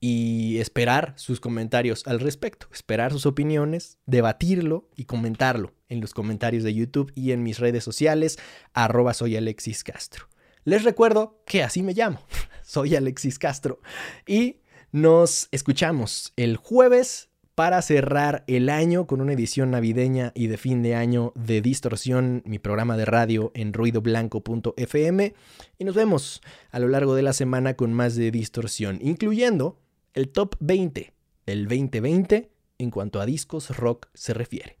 y 0.00 0.58
esperar 0.58 1.14
sus 1.16 1.40
comentarios 1.40 2.06
al 2.06 2.20
respecto, 2.20 2.68
esperar 2.72 3.12
sus 3.12 3.26
opiniones, 3.26 3.98
debatirlo 4.06 4.88
y 4.94 5.04
comentarlo 5.04 5.74
en 5.88 6.00
los 6.00 6.12
comentarios 6.12 6.64
de 6.64 6.74
YouTube 6.74 7.12
y 7.14 7.32
en 7.32 7.42
mis 7.42 7.58
redes 7.58 7.84
sociales, 7.84 8.38
arroba 8.72 9.14
soy 9.14 9.36
Alexis 9.36 9.84
Castro. 9.84 10.28
Les 10.64 10.84
recuerdo 10.84 11.42
que 11.46 11.62
así 11.62 11.82
me 11.82 11.94
llamo, 11.94 12.20
soy 12.62 12.96
Alexis 12.96 13.38
Castro 13.38 13.80
y 14.26 14.60
nos 14.92 15.48
escuchamos 15.50 16.32
el 16.36 16.56
jueves 16.56 17.28
para 17.56 17.80
cerrar 17.80 18.44
el 18.48 18.68
año 18.68 19.06
con 19.06 19.22
una 19.22 19.32
edición 19.32 19.70
navideña 19.70 20.30
y 20.34 20.48
de 20.48 20.58
fin 20.58 20.82
de 20.82 20.94
año 20.94 21.32
de 21.34 21.62
Distorsión, 21.62 22.42
mi 22.44 22.58
programa 22.58 22.98
de 22.98 23.06
radio 23.06 23.50
en 23.54 23.72
ruidoblanco.fm. 23.72 25.34
Y 25.78 25.84
nos 25.84 25.94
vemos 25.94 26.42
a 26.70 26.78
lo 26.78 26.88
largo 26.88 27.14
de 27.14 27.22
la 27.22 27.32
semana 27.32 27.72
con 27.72 27.94
más 27.94 28.14
de 28.14 28.30
Distorsión, 28.30 28.98
incluyendo 29.00 29.80
el 30.12 30.28
top 30.28 30.56
20 30.60 31.14
del 31.46 31.66
2020 31.66 32.50
en 32.76 32.90
cuanto 32.90 33.22
a 33.22 33.26
discos 33.26 33.74
rock 33.74 34.08
se 34.12 34.34
refiere. 34.34 34.78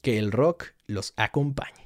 Que 0.00 0.16
el 0.16 0.30
rock 0.30 0.66
los 0.86 1.14
acompañe. 1.16 1.83